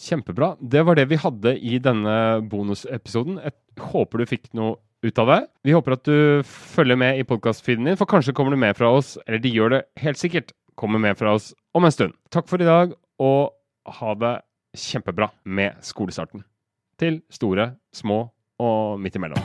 Kjempebra. 0.00 0.54
Det 0.60 0.82
var 0.86 0.96
det 0.96 1.08
vi 1.10 1.18
hadde 1.20 1.56
i 1.60 1.78
denne 1.82 2.14
bonusepisoden. 2.48 3.40
Jeg 3.44 3.84
håper 3.92 4.22
du 4.22 4.30
fikk 4.30 4.48
noe 4.56 4.78
ut 5.04 5.20
av 5.20 5.28
det. 5.32 5.40
Vi 5.64 5.74
håper 5.76 5.96
at 5.96 6.08
du 6.08 6.42
følger 6.48 6.98
med 7.00 7.20
i 7.20 7.26
podkastfeeden 7.28 7.88
din, 7.88 7.98
for 8.00 8.08
kanskje 8.08 8.34
kommer 8.36 8.56
du 8.56 8.60
med 8.60 8.76
fra 8.76 8.90
oss, 8.96 9.16
eller 9.26 9.40
de 9.42 9.52
gjør 9.52 9.76
det 9.76 9.82
helt 10.02 10.20
sikkert, 10.20 10.54
kommer 10.80 11.00
med 11.02 11.18
fra 11.20 11.34
oss 11.36 11.52
om 11.76 11.84
en 11.84 11.94
stund. 11.94 12.16
Takk 12.32 12.48
for 12.48 12.60
i 12.60 12.68
dag, 12.68 12.96
og 13.20 13.52
ha 14.00 14.16
det 14.20 14.34
kjempebra 14.76 15.30
med 15.44 15.80
skolestarten. 15.84 16.44
Til 17.00 17.22
store, 17.32 17.74
små 17.96 18.26
og 18.60 19.00
midt 19.00 19.16
imellom. 19.20 19.40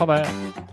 Ha 0.00 0.12
det! 0.12 0.69